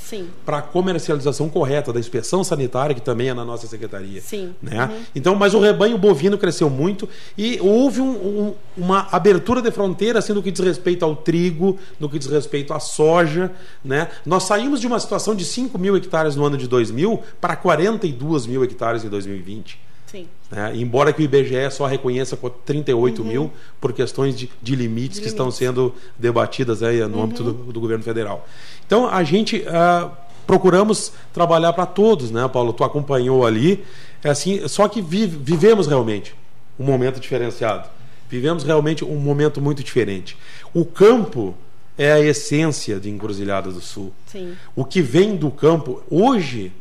para 0.46 0.58
a 0.58 0.62
comercialização 0.62 1.50
correta 1.50 1.92
da 1.92 2.00
inspeção 2.00 2.42
sanitária, 2.42 2.94
que 2.94 3.02
também 3.02 3.28
é 3.28 3.34
na 3.34 3.44
nossa 3.44 3.66
secretaria. 3.66 4.22
Sim. 4.22 4.54
Né? 4.62 4.86
Uhum. 4.86 5.02
Então, 5.14 5.34
mas 5.34 5.52
o 5.52 5.60
rebanho 5.60 5.98
bovino 5.98 6.38
cresceu 6.38 6.70
muito 6.70 7.06
e 7.36 7.58
houve 7.60 8.00
um, 8.00 8.10
um, 8.10 8.54
uma 8.74 9.08
abertura 9.12 9.60
de 9.60 9.70
fronteira 9.70 10.18
assim, 10.18 10.32
no 10.32 10.42
que 10.42 10.50
diz 10.50 10.64
respeito 10.64 11.04
ao 11.04 11.14
trigo, 11.14 11.78
no 12.00 12.08
que 12.08 12.18
diz 12.18 12.28
respeito 12.28 12.72
à 12.72 12.80
soja. 12.80 13.52
Né? 13.84 14.08
Nós 14.24 14.44
saímos 14.44 14.80
de 14.80 14.86
uma 14.86 14.98
situação 14.98 15.34
de 15.34 15.44
5 15.44 15.78
mil 15.78 15.94
hectares 15.94 16.36
no 16.36 16.46
ano 16.46 16.56
de 16.56 16.66
2000 16.66 17.22
para 17.38 17.54
42 17.54 18.46
mil 18.46 18.64
hectares 18.64 19.04
em 19.04 19.10
2020. 19.10 19.91
Sim. 20.12 20.28
Né? 20.50 20.72
Embora 20.76 21.10
que 21.12 21.22
o 21.22 21.24
IBGE 21.24 21.70
só 21.70 21.86
reconheça 21.86 22.36
38 22.36 23.22
uhum. 23.22 23.28
mil 23.28 23.50
por 23.80 23.94
questões 23.94 24.38
de, 24.38 24.50
de 24.60 24.76
limites 24.76 25.16
de 25.16 25.22
que 25.22 25.28
limites. 25.28 25.32
estão 25.32 25.50
sendo 25.50 25.94
debatidas 26.18 26.82
aí 26.82 27.00
no 27.00 27.16
uhum. 27.16 27.22
âmbito 27.24 27.42
do, 27.42 27.52
do, 27.52 27.80
governo 27.80 28.04
federal. 28.04 28.46
Então 28.86 29.08
a 29.08 29.24
gente 29.24 29.64
uh, 29.66 30.10
procuramos 30.46 31.12
trabalhar 31.32 31.72
para 31.72 31.86
todos, 31.86 32.30
né, 32.30 32.46
Paulo? 32.46 32.74
Tu 32.74 32.84
acompanhou 32.84 33.46
ali, 33.46 33.82
é 34.22 34.28
assim, 34.28 34.68
só 34.68 34.86
que 34.86 35.00
vive, 35.00 35.38
vivemos 35.38 35.86
realmente 35.86 36.34
um 36.78 36.84
momento 36.84 37.18
diferenciado. 37.18 37.88
Vivemos 38.28 38.64
realmente 38.64 39.04
um 39.04 39.16
momento 39.16 39.60
muito 39.60 39.82
diferente. 39.82 40.36
O 40.74 40.84
campo 40.84 41.54
é 41.96 42.12
a 42.12 42.20
essência 42.20 42.98
de 42.98 43.10
Encruzilhada 43.10 43.70
do 43.70 43.80
Sul. 43.80 44.12
Sim. 44.26 44.54
O 44.74 44.84
que 44.84 45.02
vem 45.02 45.36
do 45.36 45.50
campo, 45.50 46.02
hoje, 46.10 46.72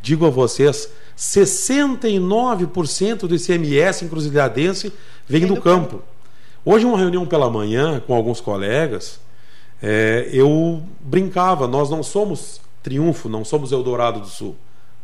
digo 0.00 0.26
a 0.26 0.30
vocês, 0.30 0.90
69% 1.18 3.26
do 3.26 3.34
ICMS 3.34 4.04
encruzilhadense 4.04 4.92
vem, 5.26 5.40
vem 5.40 5.48
do, 5.48 5.56
do 5.56 5.60
campo. 5.60 5.96
campo. 5.96 6.04
Hoje, 6.64 6.86
uma 6.86 6.96
reunião 6.96 7.26
pela 7.26 7.50
manhã 7.50 8.00
com 8.06 8.14
alguns 8.14 8.40
colegas, 8.40 9.18
é, 9.82 10.28
eu 10.32 10.80
brincava, 11.00 11.66
nós 11.66 11.90
não 11.90 12.04
somos 12.04 12.60
Triunfo, 12.82 13.28
não 13.28 13.44
somos 13.44 13.72
Eldorado 13.72 14.20
do 14.20 14.28
Sul, 14.28 14.54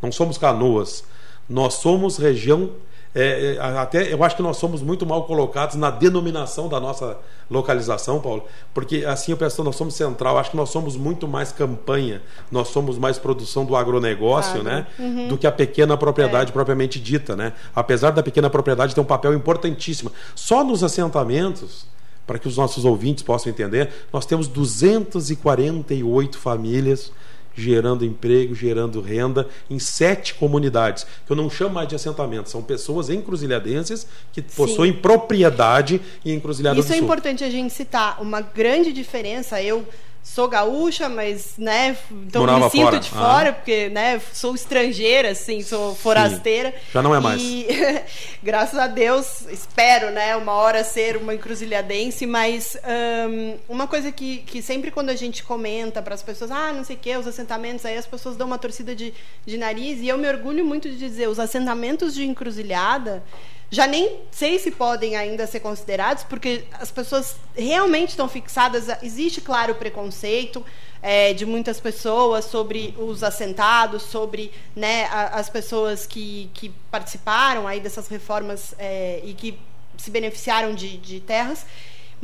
não 0.00 0.12
somos 0.12 0.38
Canoas, 0.38 1.02
nós 1.48 1.74
somos 1.74 2.16
região 2.16 2.70
é, 3.14 3.54
é, 3.54 3.60
até 3.78 4.12
eu 4.12 4.24
acho 4.24 4.34
que 4.34 4.42
nós 4.42 4.56
somos 4.56 4.82
muito 4.82 5.06
mal 5.06 5.24
colocados 5.24 5.76
na 5.76 5.88
denominação 5.88 6.68
da 6.68 6.80
nossa 6.80 7.16
localização, 7.48 8.20
Paulo, 8.20 8.44
porque 8.72 9.04
assim 9.04 9.30
eu 9.30 9.36
penso, 9.36 9.62
nós 9.62 9.76
somos 9.76 9.94
central, 9.94 10.36
acho 10.36 10.50
que 10.50 10.56
nós 10.56 10.70
somos 10.70 10.96
muito 10.96 11.28
mais 11.28 11.52
campanha, 11.52 12.20
nós 12.50 12.68
somos 12.68 12.98
mais 12.98 13.16
produção 13.18 13.64
do 13.64 13.76
agronegócio, 13.76 14.60
Agro. 14.60 14.64
né? 14.64 14.86
Uhum. 14.98 15.28
Do 15.28 15.38
que 15.38 15.46
a 15.46 15.52
pequena 15.52 15.96
propriedade 15.96 16.50
propriamente 16.50 16.98
dita, 16.98 17.36
né? 17.36 17.52
Apesar 17.74 18.10
da 18.10 18.22
pequena 18.22 18.50
propriedade 18.50 18.94
ter 18.94 19.00
um 19.00 19.04
papel 19.04 19.32
importantíssimo. 19.32 20.10
Só 20.34 20.64
nos 20.64 20.82
assentamentos, 20.82 21.86
para 22.26 22.38
que 22.38 22.48
os 22.48 22.56
nossos 22.56 22.84
ouvintes 22.84 23.22
possam 23.22 23.52
entender, 23.52 23.90
nós 24.12 24.26
temos 24.26 24.48
248 24.48 26.38
famílias 26.38 27.12
gerando 27.54 28.04
emprego, 28.04 28.54
gerando 28.54 29.00
renda 29.00 29.48
em 29.70 29.78
sete 29.78 30.34
comunidades, 30.34 31.06
que 31.26 31.32
eu 31.32 31.36
não 31.36 31.48
chamo 31.48 31.74
mais 31.74 31.88
de 31.88 31.94
assentamento, 31.94 32.50
são 32.50 32.62
pessoas 32.62 33.10
encruzilhadenses 33.10 34.06
que 34.32 34.42
possuem 34.42 34.92
propriedade 34.92 36.00
em 36.24 36.34
Encruzilhada 36.34 36.78
Isso 36.78 36.88
do 36.88 36.94
é 36.94 36.96
Sul. 36.96 37.04
importante 37.04 37.44
a 37.44 37.50
gente 37.50 37.72
citar. 37.72 38.20
Uma 38.20 38.40
grande 38.40 38.92
diferença, 38.92 39.62
eu 39.62 39.86
sou 40.26 40.48
gaúcha, 40.48 41.06
mas, 41.08 41.52
né, 41.58 41.96
então 42.10 42.40
Morava 42.40 42.64
me 42.64 42.70
sinto 42.70 42.82
fora. 42.84 42.98
de 42.98 43.08
Ah. 43.14 43.18
fora, 43.18 43.52
porque, 43.52 43.88
né, 43.90 44.20
sou 44.32 44.54
estrangeira, 44.54 45.30
assim, 45.32 45.62
sou 45.62 45.94
forasteira. 45.94 46.74
Já 46.92 47.02
não 47.02 47.14
é 47.14 47.20
mais. 47.20 47.40
E, 47.42 47.66
graças 48.42 48.78
a 48.78 48.86
Deus, 48.86 49.42
espero, 49.50 50.10
né, 50.10 50.34
uma 50.34 50.52
hora 50.54 50.82
ser 50.82 51.18
uma 51.18 51.34
encruzilhadense, 51.34 52.24
mas 52.26 52.74
hum, 53.28 53.56
uma 53.68 53.86
coisa 53.86 54.10
que, 54.10 54.38
que 54.38 54.62
sempre 54.62 54.90
quando 54.90 55.10
a 55.10 55.14
gente 55.14 55.44
comenta 55.44 56.00
para 56.02 56.14
as 56.14 56.22
pessoas, 56.22 56.50
ah, 56.50 56.72
não 56.72 56.84
sei 56.84 56.96
o 56.96 56.98
que, 56.98 57.14
os 57.16 57.26
assentamentos, 57.26 57.84
aí 57.84 57.96
as 57.96 58.06
pessoas 58.06 58.34
dão 58.34 58.46
uma 58.46 58.58
torcida 58.58 58.96
de, 58.96 59.12
de 59.44 59.58
nariz, 59.58 60.00
e 60.00 60.08
eu 60.08 60.16
me 60.16 60.26
orgulho 60.26 60.64
muito 60.64 60.88
de 60.88 60.96
dizer, 60.96 61.28
os 61.28 61.38
assentamentos 61.38 62.14
de 62.14 62.24
encruzilhada, 62.24 63.22
já 63.74 63.86
nem 63.86 64.20
sei 64.30 64.58
se 64.58 64.70
podem 64.70 65.16
ainda 65.16 65.46
ser 65.46 65.60
considerados, 65.60 66.22
porque 66.24 66.64
as 66.80 66.90
pessoas 66.90 67.36
realmente 67.56 68.10
estão 68.10 68.28
fixadas. 68.28 68.86
Existe, 69.02 69.40
claro, 69.40 69.74
preconceito 69.74 70.64
é, 71.02 71.34
de 71.34 71.44
muitas 71.44 71.80
pessoas 71.80 72.44
sobre 72.46 72.94
os 72.96 73.22
assentados, 73.22 74.02
sobre 74.04 74.50
né, 74.74 75.04
a- 75.06 75.38
as 75.40 75.50
pessoas 75.50 76.06
que, 76.06 76.50
que 76.54 76.70
participaram 76.90 77.66
aí 77.68 77.80
dessas 77.80 78.08
reformas 78.08 78.74
é, 78.78 79.20
e 79.24 79.34
que 79.34 79.58
se 79.98 80.10
beneficiaram 80.10 80.74
de, 80.74 80.96
de 80.96 81.20
terras. 81.20 81.66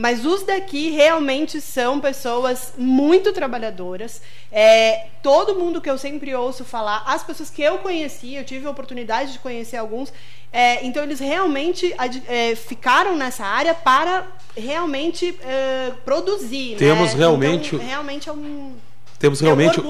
Mas 0.01 0.25
os 0.25 0.43
daqui 0.45 0.89
realmente 0.89 1.61
são 1.61 2.01
pessoas 2.01 2.73
muito 2.79 3.35
trabalhadoras. 3.35 4.23
É, 4.51 5.09
todo 5.23 5.55
mundo 5.55 5.79
que 5.79 5.91
eu 5.91 5.99
sempre 5.99 6.35
ouço 6.35 6.65
falar, 6.65 7.03
as 7.05 7.23
pessoas 7.23 7.51
que 7.51 7.61
eu 7.61 7.77
conheci, 7.77 8.35
eu 8.35 8.43
tive 8.43 8.67
a 8.67 8.71
oportunidade 8.71 9.35
de 9.35 9.39
conhecer 9.41 9.77
alguns, 9.77 10.11
é, 10.51 10.87
então 10.87 11.03
eles 11.03 11.21
realmente 11.21 11.95
é, 12.27 12.55
ficaram 12.57 13.15
nessa 13.15 13.45
área 13.45 13.75
para 13.75 14.27
realmente 14.57 15.39
é, 15.43 15.93
produzir. 16.03 16.77
Temos 16.79 17.13
né? 17.13 17.19
realmente- 17.19 17.75
Então, 17.77 17.87
realmente 17.87 18.27
é 18.31 18.33
um, 18.33 18.73
Temos 19.19 19.43
é 19.43 19.45
realmente 19.45 19.83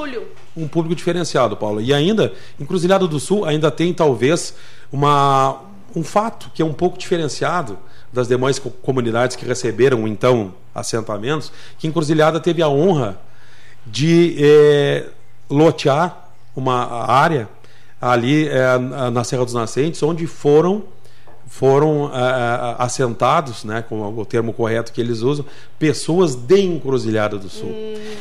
um 0.56 0.66
público 0.66 0.96
diferenciado, 0.96 1.56
Paulo. 1.56 1.80
E 1.80 1.94
ainda, 1.94 2.34
Encruzilhada 2.58 3.06
do 3.06 3.20
Sul 3.20 3.44
ainda 3.44 3.70
tem 3.70 3.94
talvez 3.94 4.56
uma, 4.90 5.60
um 5.94 6.02
fato 6.02 6.50
que 6.52 6.60
é 6.60 6.64
um 6.64 6.72
pouco 6.72 6.98
diferenciado 6.98 7.78
das 8.12 8.28
demais 8.28 8.58
co- 8.58 8.70
comunidades 8.70 9.36
que 9.36 9.44
receberam 9.44 10.06
então 10.08 10.52
assentamentos, 10.74 11.52
que 11.78 11.86
Encruzilhada 11.86 12.40
teve 12.40 12.62
a 12.62 12.68
honra 12.68 13.18
de 13.86 14.36
eh, 14.38 15.06
lotear 15.48 16.28
uma 16.54 17.06
área 17.10 17.48
ali 18.00 18.48
eh, 18.48 18.78
na 19.12 19.24
Serra 19.24 19.44
dos 19.44 19.54
Nascentes, 19.54 20.02
onde 20.02 20.26
foram 20.26 20.84
foram 21.46 22.08
ah, 22.14 22.76
ah, 22.78 22.84
assentados, 22.84 23.64
né, 23.64 23.82
com 23.82 24.00
o 24.16 24.24
termo 24.24 24.52
correto 24.52 24.92
que 24.92 25.00
eles 25.00 25.20
usam, 25.20 25.44
pessoas 25.80 26.36
de 26.36 26.60
Encruzilhada 26.60 27.36
do 27.38 27.48
Sul. 27.48 27.74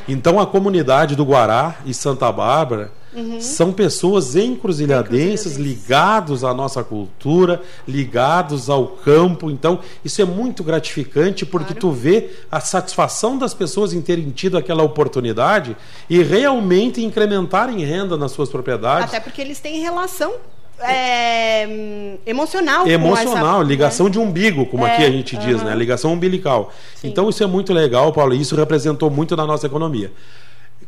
Então 0.08 0.40
a 0.40 0.48
comunidade 0.48 1.16
do 1.16 1.24
Guará 1.24 1.76
e 1.86 1.94
Santa 1.94 2.32
Bárbara 2.32 2.92
são 3.40 3.72
pessoas 3.72 4.36
encruzilhadenses 4.36 5.56
ligados 5.56 6.44
à 6.44 6.54
nossa 6.54 6.84
cultura, 6.84 7.62
ligados 7.88 8.70
ao 8.70 8.88
campo. 8.88 9.50
Então 9.50 9.80
isso 10.06 10.22
é 10.22 10.26
muito 10.26 10.64
gratificante 10.64 11.46
porque 11.46 11.74
Claro. 11.74 11.80
tu 11.80 11.92
vê 11.92 12.30
a 12.52 12.60
satisfação 12.60 13.38
das 13.38 13.54
pessoas 13.54 13.94
em 13.94 14.02
terem 14.02 14.30
tido 14.30 14.58
aquela 14.58 14.84
oportunidade 14.84 15.76
e 16.10 16.22
realmente 16.22 17.04
incrementarem 17.04 17.84
renda 17.84 18.16
nas 18.18 18.32
suas 18.32 18.50
propriedades. 18.50 19.06
Até 19.10 19.20
porque 19.20 19.42
eles 19.42 19.60
têm 19.60 19.82
relação 19.82 20.34
é, 20.82 22.18
emocional. 22.26 22.88
emocional, 22.88 23.60
essa, 23.60 23.68
ligação 23.68 24.06
né? 24.06 24.12
de 24.14 24.20
umbigo, 24.20 24.66
como 24.66 24.86
É, 24.86 24.94
aqui 24.94 25.04
a 25.04 25.12
gente 25.12 25.36
diz, 25.38 25.62
né? 25.62 25.76
Ligação 25.76 26.14
umbilical. 26.14 26.72
Então 27.04 27.30
isso 27.30 27.44
é 27.44 27.48
muito 27.48 27.74
legal, 27.74 28.14
Paulo, 28.14 28.34
e 28.34 28.40
isso 28.42 28.56
representou 28.56 29.10
muito 29.10 29.36
na 29.36 29.46
nossa 29.46 29.66
economia. 29.66 30.12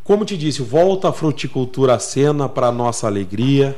Como 0.04 0.26
te 0.26 0.36
disse, 0.36 0.62
volta 0.64 1.10
a 1.10 1.14
fruticultura 1.14 1.94
à 1.96 2.00
cena 2.00 2.50
para 2.50 2.72
nossa 2.72 3.06
alegria. 3.06 3.78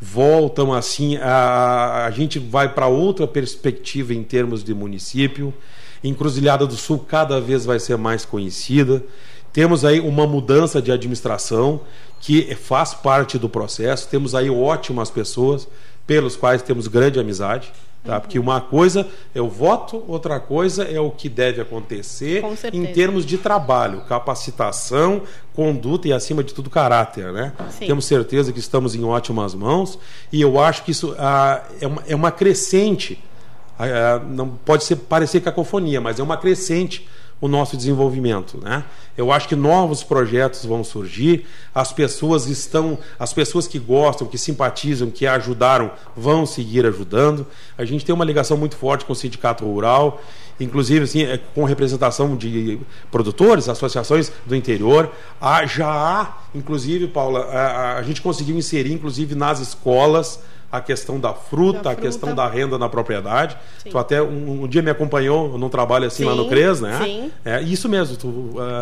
Voltam 0.00 0.72
assim, 0.72 1.16
a, 1.18 2.06
a 2.06 2.10
gente 2.10 2.40
vai 2.40 2.74
para 2.74 2.88
outra 2.88 3.26
perspectiva 3.26 4.12
em 4.12 4.24
termos 4.24 4.64
de 4.64 4.74
município. 4.74 5.54
Encruzilhada 6.02 6.66
do 6.66 6.74
Sul 6.74 6.98
cada 6.98 7.40
vez 7.40 7.64
vai 7.64 7.78
ser 7.78 7.96
mais 7.96 8.24
conhecida. 8.24 9.04
Temos 9.52 9.84
aí 9.84 10.00
uma 10.00 10.26
mudança 10.26 10.82
de 10.82 10.90
administração 10.90 11.82
que 12.20 12.54
faz 12.56 12.92
parte 12.92 13.38
do 13.38 13.48
processo. 13.48 14.08
Temos 14.08 14.34
aí 14.34 14.50
ótimas 14.50 15.10
pessoas 15.10 15.68
pelos 16.04 16.34
quais 16.34 16.62
temos 16.62 16.88
grande 16.88 17.20
amizade. 17.20 17.72
Tá? 18.04 18.18
Porque 18.18 18.36
uma 18.36 18.60
coisa 18.60 19.06
é 19.32 19.40
o 19.40 19.48
voto, 19.48 20.02
outra 20.08 20.40
coisa 20.40 20.82
é 20.82 20.98
o 20.98 21.08
que 21.08 21.28
deve 21.28 21.60
acontecer 21.60 22.42
em 22.72 22.84
termos 22.86 23.24
de 23.24 23.38
trabalho, 23.38 24.00
capacitação, 24.00 25.22
conduta 25.54 26.08
e, 26.08 26.12
acima 26.12 26.42
de 26.42 26.52
tudo, 26.52 26.68
caráter. 26.68 27.32
Né? 27.32 27.52
Sim. 27.70 27.86
Temos 27.86 28.04
certeza 28.04 28.52
que 28.52 28.58
estamos 28.58 28.96
em 28.96 29.04
ótimas 29.04 29.54
mãos 29.54 30.00
e 30.32 30.40
eu 30.40 30.58
acho 30.58 30.82
que 30.82 30.90
isso 30.90 31.14
ah, 31.16 31.62
é, 31.80 31.86
uma, 31.86 32.02
é 32.08 32.16
uma 32.16 32.32
crescente. 32.32 33.22
Ah, 33.78 34.20
não 34.26 34.48
pode 34.48 34.82
ser, 34.82 34.96
parecer 34.96 35.40
cacofonia, 35.40 36.00
mas 36.00 36.18
é 36.18 36.22
uma 36.24 36.36
crescente 36.36 37.08
o 37.42 37.48
nosso 37.48 37.76
desenvolvimento, 37.76 38.56
né? 38.62 38.84
Eu 39.18 39.32
acho 39.32 39.48
que 39.48 39.56
novos 39.56 40.04
projetos 40.04 40.64
vão 40.64 40.84
surgir, 40.84 41.44
as 41.74 41.92
pessoas 41.92 42.46
estão, 42.46 42.96
as 43.18 43.32
pessoas 43.32 43.66
que 43.66 43.80
gostam, 43.80 44.28
que 44.28 44.38
simpatizam, 44.38 45.10
que 45.10 45.26
ajudaram, 45.26 45.90
vão 46.16 46.46
seguir 46.46 46.86
ajudando. 46.86 47.44
A 47.76 47.84
gente 47.84 48.04
tem 48.04 48.14
uma 48.14 48.24
ligação 48.24 48.56
muito 48.56 48.76
forte 48.76 49.04
com 49.04 49.12
o 49.12 49.16
sindicato 49.16 49.64
rural, 49.64 50.22
inclusive 50.60 51.04
assim, 51.04 51.24
é, 51.24 51.36
com 51.36 51.64
representação 51.64 52.36
de 52.36 52.78
produtores, 53.10 53.68
associações 53.68 54.30
do 54.46 54.54
interior. 54.54 55.10
Há, 55.40 55.66
já 55.66 55.90
há, 55.90 56.38
inclusive, 56.54 57.08
Paula, 57.08 57.40
a, 57.46 57.96
a 57.98 58.02
gente 58.04 58.22
conseguiu 58.22 58.56
inserir, 58.56 58.92
inclusive, 58.92 59.34
nas 59.34 59.58
escolas 59.58 60.38
a 60.72 60.80
questão 60.80 61.20
da 61.20 61.34
fruta, 61.34 61.82
Da 61.82 61.90
a 61.90 61.94
questão 61.94 62.34
da 62.34 62.48
renda 62.48 62.78
na 62.78 62.88
propriedade. 62.88 63.56
Sim. 63.82 63.90
Tu 63.90 63.98
até 63.98 64.22
um, 64.22 64.62
um 64.62 64.66
dia 64.66 64.80
me 64.80 64.90
acompanhou 64.90 65.58
num 65.58 65.68
trabalho 65.68 66.06
assim 66.06 66.24
lá 66.24 66.34
no 66.34 66.44
Sim, 66.44 66.48
CRES, 66.48 66.80
né? 66.80 66.98
sim. 67.04 67.30
É 67.44 67.60
isso 67.60 67.88
mesmo, 67.90 68.16
tu 68.16 68.28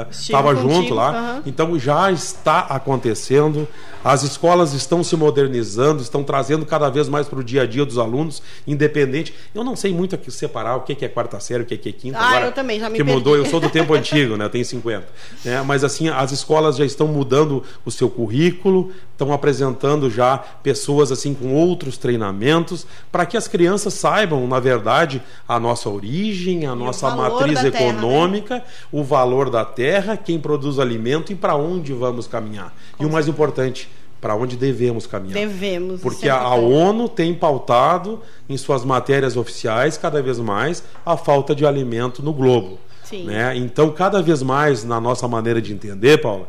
Estive 0.08 0.36
estava 0.36 0.54
junto 0.54 0.74
contigo, 0.76 0.94
lá. 0.94 1.42
Então 1.44 1.76
já 1.78 2.12
está 2.12 2.60
acontecendo. 2.60 3.66
As 4.02 4.22
escolas 4.22 4.72
estão 4.72 5.02
se 5.04 5.14
modernizando, 5.16 6.00
estão 6.00 6.22
trazendo 6.22 6.64
cada 6.64 6.88
vez 6.88 7.08
mais 7.08 7.28
para 7.28 7.38
o 7.38 7.44
dia 7.44 7.62
a 7.62 7.66
dia 7.66 7.84
dos 7.84 7.98
alunos, 7.98 8.42
independente. 8.66 9.34
Eu 9.54 9.62
não 9.64 9.76
sei 9.76 9.92
muito 9.92 10.14
aqui 10.14 10.30
separar 10.30 10.76
o 10.76 10.80
que 10.82 11.04
é 11.04 11.08
quarta 11.08 11.38
série, 11.40 11.62
o 11.64 11.66
que 11.66 11.74
é 11.74 11.92
quinta. 11.92 12.18
Ah, 12.18 12.28
agora, 12.30 12.46
eu 12.46 12.52
também, 12.52 12.78
já 12.80 12.88
me 12.88 12.96
Que 12.96 13.04
perdi. 13.04 13.12
mudou, 13.18 13.36
eu 13.36 13.44
sou 13.44 13.60
do 13.60 13.68
tempo 13.68 13.92
antigo, 13.94 14.36
né? 14.36 14.44
Eu 14.46 14.50
tenho 14.50 14.64
50. 14.64 15.06
né? 15.44 15.62
Mas 15.66 15.84
assim, 15.84 16.08
as 16.08 16.32
escolas 16.32 16.76
já 16.76 16.84
estão 16.84 17.06
mudando 17.08 17.62
o 17.84 17.90
seu 17.90 18.08
currículo, 18.08 18.90
estão 19.20 19.32
apresentando 19.34 20.08
já 20.08 20.38
pessoas 20.38 21.12
assim 21.12 21.34
com 21.34 21.54
outros 21.54 21.98
treinamentos, 21.98 22.86
para 23.12 23.26
que 23.26 23.36
as 23.36 23.46
crianças 23.46 23.92
saibam, 23.92 24.46
na 24.46 24.58
verdade, 24.58 25.22
a 25.46 25.60
nossa 25.60 25.90
origem, 25.90 26.66
a 26.66 26.74
nossa 26.74 27.10
valor 27.10 27.40
matriz 27.40 27.60
terra, 27.60 27.70
né? 27.70 27.90
econômica, 27.90 28.64
o 28.90 29.04
valor 29.04 29.50
da 29.50 29.64
terra, 29.64 30.16
quem 30.16 30.40
produz 30.40 30.78
alimento 30.78 31.32
e 31.32 31.34
para 31.34 31.54
onde 31.54 31.92
vamos 31.92 32.26
caminhar. 32.26 32.74
e 32.98 33.04
o 33.04 33.10
mais 33.10 33.28
importante, 33.28 33.90
para 34.20 34.34
onde 34.34 34.56
devemos 34.56 35.06
caminhar. 35.06 35.34
Devemos. 35.34 36.00
Porque 36.00 36.26
é 36.28 36.30
a, 36.30 36.38
a. 36.38 36.54
ONU 36.54 37.08
tem 37.08 37.34
pautado 37.34 38.20
em 38.48 38.56
suas 38.56 38.84
matérias 38.84 39.36
oficiais 39.36 39.96
cada 39.96 40.22
vez 40.22 40.38
mais 40.38 40.82
a 41.04 41.16
falta 41.16 41.54
de 41.54 41.66
alimento 41.66 42.22
no 42.22 42.32
globo. 42.32 42.78
Sim. 43.04 43.24
Né? 43.24 43.56
Então, 43.56 43.90
cada 43.90 44.22
vez 44.22 44.42
mais, 44.42 44.84
na 44.84 45.00
nossa 45.00 45.26
maneira 45.26 45.60
de 45.60 45.72
entender, 45.72 46.20
Paula, 46.20 46.48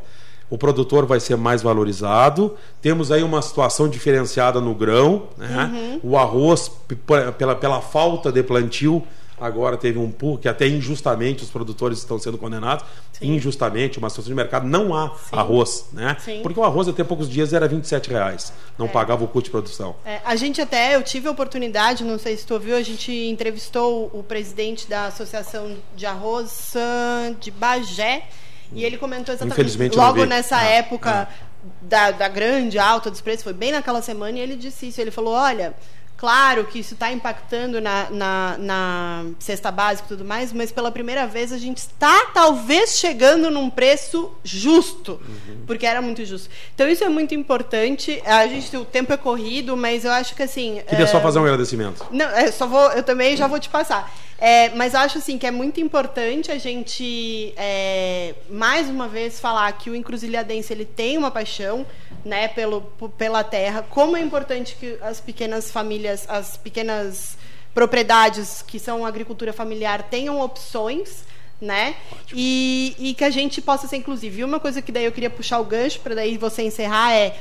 o 0.51 0.57
produtor 0.57 1.05
vai 1.05 1.19
ser 1.21 1.37
mais 1.37 1.61
valorizado. 1.61 2.55
Temos 2.81 3.09
aí 3.09 3.23
uma 3.23 3.41
situação 3.41 3.87
diferenciada 3.87 4.59
no 4.59 4.75
grão. 4.75 5.29
Né? 5.37 5.99
Uhum. 6.03 6.11
O 6.11 6.17
arroz, 6.17 6.69
pela, 7.37 7.55
pela 7.55 7.81
falta 7.81 8.29
de 8.33 8.43
plantio, 8.43 9.01
agora 9.39 9.77
teve 9.77 9.97
um 9.97 10.11
pulo 10.11 10.37
que 10.37 10.49
até 10.49 10.67
injustamente 10.67 11.41
os 11.41 11.49
produtores 11.49 11.99
estão 11.99 12.19
sendo 12.19 12.37
condenados. 12.37 12.83
Sim. 13.13 13.33
Injustamente, 13.33 13.97
uma 13.97 14.09
situação 14.09 14.29
de 14.29 14.35
mercado, 14.35 14.67
não 14.67 14.93
há 14.93 15.15
Sim. 15.15 15.37
arroz, 15.37 15.85
né? 15.93 16.17
Sim. 16.19 16.41
Porque 16.43 16.59
o 16.59 16.63
arroz 16.63 16.85
até 16.89 17.01
poucos 17.01 17.29
dias 17.29 17.53
era 17.53 17.65
27 17.65 18.09
reais, 18.09 18.51
não 18.77 18.87
é. 18.87 18.89
pagava 18.89 19.23
o 19.23 19.27
custo 19.29 19.45
de 19.45 19.51
produção. 19.51 19.95
É, 20.05 20.19
a 20.25 20.35
gente 20.35 20.59
até, 20.59 20.97
eu 20.97 21.01
tive 21.01 21.29
a 21.29 21.31
oportunidade, 21.31 22.03
não 22.03 22.19
sei 22.19 22.35
se 22.35 22.45
tu 22.45 22.53
ouviu, 22.55 22.75
a 22.75 22.81
gente 22.81 23.09
entrevistou 23.11 24.11
o 24.13 24.21
presidente 24.21 24.85
da 24.85 25.05
Associação 25.05 25.77
de 25.95 26.05
Arroz 26.05 26.73
de 27.39 27.51
Bagé, 27.51 28.27
e 28.73 28.84
ele 28.84 28.97
comentou 28.97 29.34
exatamente 29.34 29.95
logo 29.95 30.25
nessa 30.25 30.57
ah, 30.57 30.63
época 30.63 31.27
ah. 31.29 31.51
Da, 31.79 32.10
da 32.10 32.27
grande 32.27 32.79
alta 32.79 33.12
dos 33.12 33.21
preços, 33.21 33.43
foi 33.43 33.53
bem 33.53 33.71
naquela 33.71 34.01
semana, 34.01 34.39
e 34.39 34.41
ele 34.41 34.55
disse 34.55 34.88
isso. 34.88 34.99
Ele 34.99 35.12
falou: 35.12 35.36
olha, 35.36 35.75
Claro 36.21 36.65
que 36.65 36.77
isso 36.77 36.93
está 36.93 37.12
impactando 37.12 37.81
na, 37.81 38.07
na, 38.12 38.55
na, 38.60 39.25
cesta 39.39 39.71
básica 39.71 40.05
e 40.05 40.10
tudo 40.10 40.23
mais, 40.23 40.53
mas 40.53 40.71
pela 40.71 40.91
primeira 40.91 41.25
vez 41.25 41.51
a 41.51 41.57
gente 41.57 41.79
está 41.79 42.27
talvez 42.31 42.99
chegando 42.99 43.49
num 43.49 43.71
preço 43.71 44.31
justo, 44.43 45.13
uhum. 45.13 45.63
porque 45.65 45.84
era 45.84 45.99
muito 45.99 46.23
justo. 46.23 46.47
Então 46.75 46.88
isso 46.88 47.03
é 47.03 47.10
muito 47.10 47.34
importante. 47.34 48.21
A 48.23 48.45
gente 48.45 48.77
o 48.77 48.86
tempo 48.86 49.12
é 49.12 49.17
corrido, 49.17 49.75
mas 49.75 50.05
eu 50.05 50.12
acho 50.12 50.36
que 50.36 50.43
assim. 50.43 50.84
Queria 50.88 51.05
é... 51.05 51.07
só 51.07 51.19
fazer 51.19 51.39
um 51.39 51.43
agradecimento. 51.43 52.05
Não, 52.12 52.27
é, 52.27 52.51
só 52.51 52.67
vou, 52.67 52.91
eu 52.91 53.01
também 53.01 53.36
já 53.36 53.47
vou 53.47 53.60
te 53.60 53.69
passar. 53.69 54.13
É, 54.43 54.69
mas 54.69 54.95
acho 54.95 55.19
assim 55.19 55.38
que 55.38 55.45
é 55.45 55.51
muito 55.51 55.80
importante 55.80 56.51
a 56.51 56.58
gente 56.58 57.54
é, 57.56 58.34
mais 58.49 58.89
uma 58.89 59.08
vez 59.08 59.39
falar 59.39 59.71
que 59.73 59.88
o 59.88 59.95
encruzilhadense 59.95 60.73
ele 60.73 60.84
tem 60.84 61.15
uma 61.15 61.30
paixão 61.30 61.86
né, 62.25 62.47
pelo, 62.47 62.82
pela 63.19 63.43
terra, 63.43 63.86
como 63.88 64.17
é 64.17 64.19
importante 64.19 64.75
que 64.80 64.97
as 64.99 65.21
pequenas 65.21 65.69
famílias, 65.71 66.25
as 66.27 66.58
pequenas 66.58 67.38
propriedades 67.71 68.63
que 68.63 68.80
são 68.80 69.06
agricultura 69.06 69.54
familiar 69.54 70.01
tenham 70.10 70.41
opções, 70.41 71.23
né? 71.62 71.95
E, 72.34 72.95
e 72.97 73.13
que 73.13 73.23
a 73.23 73.30
gente 73.30 73.62
possa 73.62 73.88
ser 73.88 73.97
inclusive. 73.97 74.41
E 74.41 74.43
uma 74.43 74.60
coisa 74.60 74.82
que 74.82 74.91
daí 74.91 75.06
eu 75.06 75.12
queria 75.12 75.30
puxar 75.30 75.60
o 75.60 75.63
gancho 75.63 75.99
para 75.99 76.15
daí 76.15 76.36
você 76.36 76.63
encerrar 76.63 77.13
é 77.13 77.38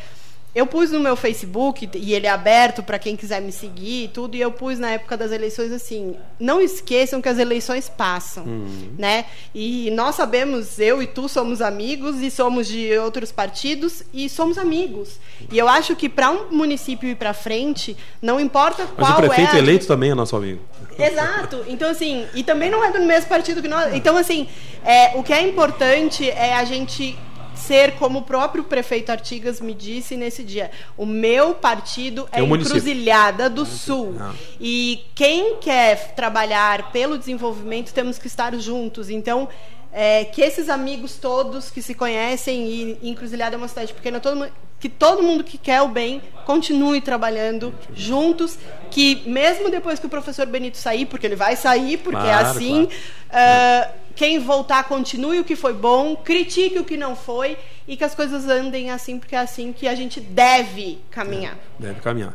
eu 0.54 0.66
pus 0.66 0.90
no 0.90 0.98
meu 0.98 1.14
Facebook, 1.14 1.88
e 1.94 2.12
ele 2.12 2.26
é 2.26 2.30
aberto 2.30 2.82
para 2.82 2.98
quem 2.98 3.16
quiser 3.16 3.40
me 3.40 3.52
seguir 3.52 4.04
e 4.04 4.08
tudo, 4.08 4.36
e 4.36 4.40
eu 4.40 4.50
pus 4.50 4.78
na 4.78 4.90
época 4.90 5.16
das 5.16 5.30
eleições 5.30 5.70
assim: 5.70 6.16
não 6.38 6.60
esqueçam 6.60 7.22
que 7.22 7.28
as 7.28 7.38
eleições 7.38 7.88
passam, 7.88 8.44
uhum. 8.44 8.92
né? 8.98 9.26
E 9.54 9.90
nós 9.92 10.16
sabemos, 10.16 10.78
eu 10.78 11.02
e 11.02 11.06
tu 11.06 11.28
somos 11.28 11.62
amigos 11.62 12.20
e 12.20 12.30
somos 12.30 12.66
de 12.66 12.96
outros 12.98 13.30
partidos 13.30 14.02
e 14.12 14.28
somos 14.28 14.58
amigos. 14.58 15.18
E 15.50 15.58
eu 15.58 15.68
acho 15.68 15.94
que 15.94 16.08
para 16.08 16.30
um 16.30 16.50
município 16.50 17.08
ir 17.08 17.16
para 17.16 17.32
frente, 17.32 17.96
não 18.20 18.40
importa 18.40 18.86
qual 18.86 19.10
Mas 19.10 19.18
o 19.18 19.22
prefeito 19.22 19.54
é 19.54 19.56
a... 19.56 19.58
eleito 19.58 19.86
também 19.86 20.10
é 20.10 20.14
nosso 20.14 20.36
amigo. 20.36 20.60
Exato. 20.98 21.64
Então, 21.68 21.88
assim, 21.88 22.26
e 22.34 22.42
também 22.42 22.70
não 22.70 22.84
é 22.84 22.90
do 22.90 23.00
mesmo 23.00 23.28
partido 23.28 23.62
que 23.62 23.68
nós. 23.68 23.94
Então, 23.94 24.16
assim, 24.16 24.48
é, 24.84 25.12
o 25.16 25.22
que 25.22 25.32
é 25.32 25.46
importante 25.46 26.28
é 26.28 26.54
a 26.54 26.64
gente 26.64 27.16
ser 27.60 27.92
como 27.92 28.20
o 28.20 28.22
próprio 28.22 28.64
prefeito 28.64 29.10
Artigas 29.10 29.60
me 29.60 29.74
disse 29.74 30.16
nesse 30.16 30.42
dia. 30.42 30.70
O 30.96 31.06
meu 31.06 31.54
partido 31.54 32.28
é, 32.32 32.40
é 32.40 32.42
Encruzilhada 32.42 33.48
do 33.48 33.64
Sul. 33.64 34.16
Ah. 34.18 34.32
E 34.60 35.04
quem 35.14 35.56
quer 35.56 36.14
trabalhar 36.14 36.90
pelo 36.90 37.18
desenvolvimento, 37.18 37.92
temos 37.92 38.18
que 38.18 38.26
estar 38.26 38.54
juntos. 38.56 39.10
Então, 39.10 39.48
é, 39.92 40.24
que 40.24 40.40
esses 40.40 40.68
amigos 40.68 41.16
todos 41.16 41.70
que 41.70 41.82
se 41.82 41.94
conhecem 41.94 42.66
e 42.68 43.10
Encruzilhada 43.10 43.56
é 43.56 43.58
uma 43.58 43.68
cidade 43.68 43.92
pequena, 43.92 44.20
todo 44.20 44.36
mundo, 44.36 44.52
que 44.78 44.88
todo 44.88 45.22
mundo 45.22 45.44
que 45.44 45.58
quer 45.58 45.82
o 45.82 45.88
bem 45.88 46.22
continue 46.46 47.00
trabalhando 47.00 47.74
juntos, 47.94 48.58
que 48.90 49.22
mesmo 49.26 49.70
depois 49.70 49.98
que 49.98 50.06
o 50.06 50.08
professor 50.08 50.46
Benito 50.46 50.78
sair, 50.78 51.06
porque 51.06 51.26
ele 51.26 51.36
vai 51.36 51.54
sair, 51.54 51.98
porque 51.98 52.16
é 52.16 52.22
claro, 52.22 52.46
é 52.46 52.50
assim, 52.50 52.88
claro. 53.28 53.92
uh, 53.92 53.99
quem 54.20 54.38
voltar 54.38 54.84
continue 54.84 55.40
o 55.40 55.44
que 55.44 55.56
foi 55.56 55.72
bom, 55.72 56.14
critique 56.14 56.78
o 56.78 56.84
que 56.84 56.94
não 56.94 57.16
foi 57.16 57.56
e 57.88 57.96
que 57.96 58.04
as 58.04 58.14
coisas 58.14 58.46
andem 58.46 58.90
assim, 58.90 59.18
porque 59.18 59.34
é 59.34 59.38
assim 59.38 59.72
que 59.72 59.88
a 59.88 59.94
gente 59.94 60.20
deve 60.20 60.98
caminhar. 61.10 61.54
É, 61.54 61.84
deve 61.84 62.00
caminhar. 62.02 62.34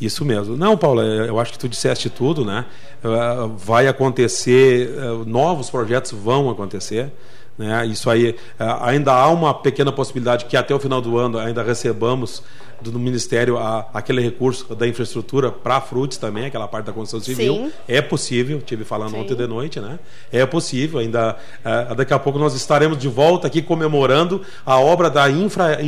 Isso 0.00 0.24
mesmo. 0.24 0.56
Não, 0.56 0.78
Paula, 0.78 1.04
é, 1.04 1.28
eu 1.28 1.40
acho 1.40 1.50
que 1.50 1.58
tu 1.58 1.68
disseste 1.68 2.08
tudo, 2.08 2.44
né? 2.44 2.66
É, 3.02 3.08
vai 3.56 3.88
acontecer, 3.88 4.96
é, 4.96 5.28
novos 5.28 5.68
projetos 5.68 6.12
vão 6.12 6.50
acontecer. 6.50 7.10
Né? 7.56 7.86
Isso 7.86 8.10
aí, 8.10 8.36
ainda 8.80 9.12
há 9.12 9.28
uma 9.30 9.54
pequena 9.54 9.92
possibilidade 9.92 10.44
que 10.46 10.56
até 10.56 10.74
o 10.74 10.78
final 10.78 11.00
do 11.00 11.18
ano 11.18 11.38
ainda 11.38 11.62
recebamos 11.62 12.42
do 12.82 12.98
Ministério 12.98 13.56
a, 13.56 13.88
aquele 13.94 14.20
recurso 14.20 14.74
da 14.74 14.86
infraestrutura 14.86 15.50
para 15.50 15.76
a 15.76 15.80
Frutis 15.80 16.18
também, 16.18 16.46
aquela 16.46 16.68
parte 16.68 16.86
da 16.86 16.92
construção 16.92 17.24
civil. 17.24 17.54
Sim. 17.54 17.72
É 17.88 18.02
possível, 18.02 18.60
tive 18.60 18.84
falando 18.84 19.12
Sim. 19.12 19.20
ontem 19.20 19.34
de 19.34 19.46
noite, 19.46 19.80
né? 19.80 19.98
É 20.32 20.44
possível, 20.44 20.98
ainda 20.98 21.36
daqui 21.96 22.12
a 22.12 22.18
pouco 22.18 22.38
nós 22.38 22.54
estaremos 22.54 22.98
de 22.98 23.08
volta 23.08 23.46
aqui 23.46 23.62
comemorando 23.62 24.42
a 24.66 24.78
obra 24.78 25.08
da 25.08 25.30
infra 25.30 25.78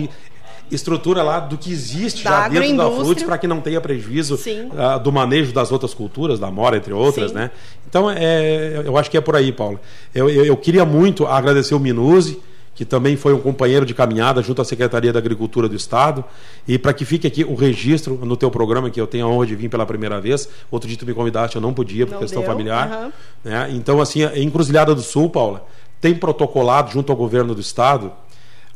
estrutura 0.71 1.23
lá 1.23 1.41
do 1.41 1.57
que 1.57 1.71
existe 1.71 2.25
da 2.25 2.31
já 2.31 2.49
dentro 2.49 2.77
da 2.77 2.91
Fruits 2.91 3.23
para 3.23 3.39
que 3.39 3.47
não 3.47 3.61
tenha 3.61 3.81
prejuízo 3.81 4.35
uh, 4.37 5.01
do 5.01 5.13
manejo 5.13 5.53
das 5.53 5.71
outras 5.71 5.95
culturas, 5.95 6.39
da 6.39 6.51
mora, 6.51 6.77
entre 6.77 6.93
outras, 6.93 7.31
Sim. 7.31 7.37
né? 7.37 7.51
Então, 7.89 8.11
é, 8.11 8.83
eu 8.85 8.97
acho 8.97 9.11
que 9.11 9.17
é 9.17 9.21
por 9.21 9.37
aí, 9.37 9.53
Paulo. 9.53 9.79
Eu, 10.15 10.29
eu, 10.29 10.45
eu 10.45 10.57
queria 10.57 10.85
muito 10.85 11.27
agradecer 11.27 11.75
o 11.75 11.81
Minuzzi, 11.81 12.41
que 12.75 12.85
também 12.85 13.17
foi 13.17 13.33
um 13.33 13.41
companheiro 13.41 13.87
de 13.87 13.95
caminhada 13.95 14.43
junto 14.43 14.61
à 14.61 14.65
Secretaria 14.65 15.11
da 15.11 15.19
Agricultura 15.19 15.67
do 15.67 15.75
Estado. 15.75 16.23
E 16.69 16.79
para 16.79 16.93
que 16.93 17.07
fique 17.07 17.27
aqui 17.27 17.43
o 17.43 17.55
registro 17.55 18.21
no 18.23 18.37
teu 18.37 18.51
programa, 18.51 18.91
que 18.91 19.01
eu 19.01 19.07
tenho 19.07 19.27
a 19.27 19.29
honra 19.31 19.47
de 19.47 19.57
vir 19.57 19.71
pela 19.71 19.87
primeira 19.87 20.21
vez. 20.21 20.47
Outro 20.71 20.87
dia 20.87 20.99
tu 20.99 21.07
me 21.07 21.15
convidaste, 21.15 21.57
eu 21.57 21.63
não 21.63 21.73
podia 21.73 22.07
por 22.07 22.13
não 22.13 22.21
questão 22.21 22.43
deu, 22.43 22.51
familiar. 22.51 23.05
Uhum. 23.05 23.13
Né? 23.45 23.71
Então, 23.73 23.99
assim, 23.99 24.25
em 24.25 24.47
Encruzilhada 24.47 24.95
do 24.95 25.01
Sul, 25.01 25.31
Paula, 25.31 25.67
tem 26.03 26.15
protocolado 26.15 26.93
junto 26.93 27.11
ao 27.11 27.17
governo 27.17 27.55
do 27.55 27.61
Estado 27.63 28.13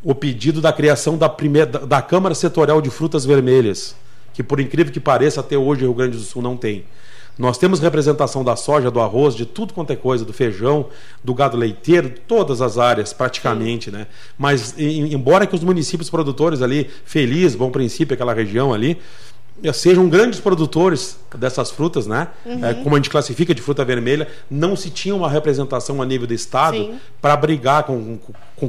o 0.02 0.14
pedido 0.14 0.60
da 0.60 0.72
criação 0.72 1.18
da, 1.18 1.28
primeira, 1.28 1.66
da 1.66 2.00
Câmara 2.00 2.34
Setorial 2.34 2.80
de 2.80 2.90
Frutas 2.90 3.24
Vermelhas, 3.24 3.94
que 4.32 4.42
por 4.42 4.60
incrível 4.60 4.92
que 4.92 5.00
pareça, 5.00 5.40
até 5.40 5.56
hoje 5.56 5.82
o 5.82 5.88
Rio 5.88 5.94
Grande 5.94 6.16
do 6.16 6.22
Sul 6.22 6.42
não 6.42 6.56
tem. 6.56 6.84
Nós 7.38 7.56
temos 7.56 7.80
representação 7.80 8.44
da 8.44 8.54
soja, 8.54 8.90
do 8.90 9.00
arroz, 9.00 9.34
de 9.34 9.46
tudo 9.46 9.72
quanto 9.72 9.92
é 9.92 9.96
coisa, 9.96 10.26
do 10.26 10.32
feijão, 10.32 10.86
do 11.24 11.32
gado 11.32 11.56
leiteiro, 11.56 12.12
todas 12.28 12.60
as 12.60 12.76
áreas 12.76 13.14
praticamente, 13.14 13.90
né? 13.90 14.06
Mas 14.36 14.74
em, 14.78 15.14
embora 15.14 15.46
que 15.46 15.54
os 15.54 15.64
municípios 15.64 16.10
produtores 16.10 16.60
ali, 16.60 16.90
Feliz, 17.04 17.54
Bom 17.54 17.70
Princípio, 17.70 18.12
aquela 18.12 18.34
região 18.34 18.74
ali, 18.74 18.98
sejam 19.72 20.08
grandes 20.08 20.40
produtores 20.40 21.18
dessas 21.36 21.70
frutas, 21.70 22.06
né? 22.06 22.28
Uhum. 22.44 22.64
É, 22.64 22.74
como 22.74 22.94
a 22.94 22.98
gente 22.98 23.10
classifica 23.10 23.54
de 23.54 23.62
fruta 23.62 23.84
vermelha, 23.84 24.28
não 24.50 24.74
se 24.74 24.90
tinha 24.90 25.14
uma 25.14 25.28
representação 25.28 26.00
a 26.00 26.06
nível 26.06 26.26
do 26.26 26.34
estado 26.34 26.94
para 27.20 27.36
brigar 27.36 27.84
com, 27.84 28.18
com, 28.18 28.68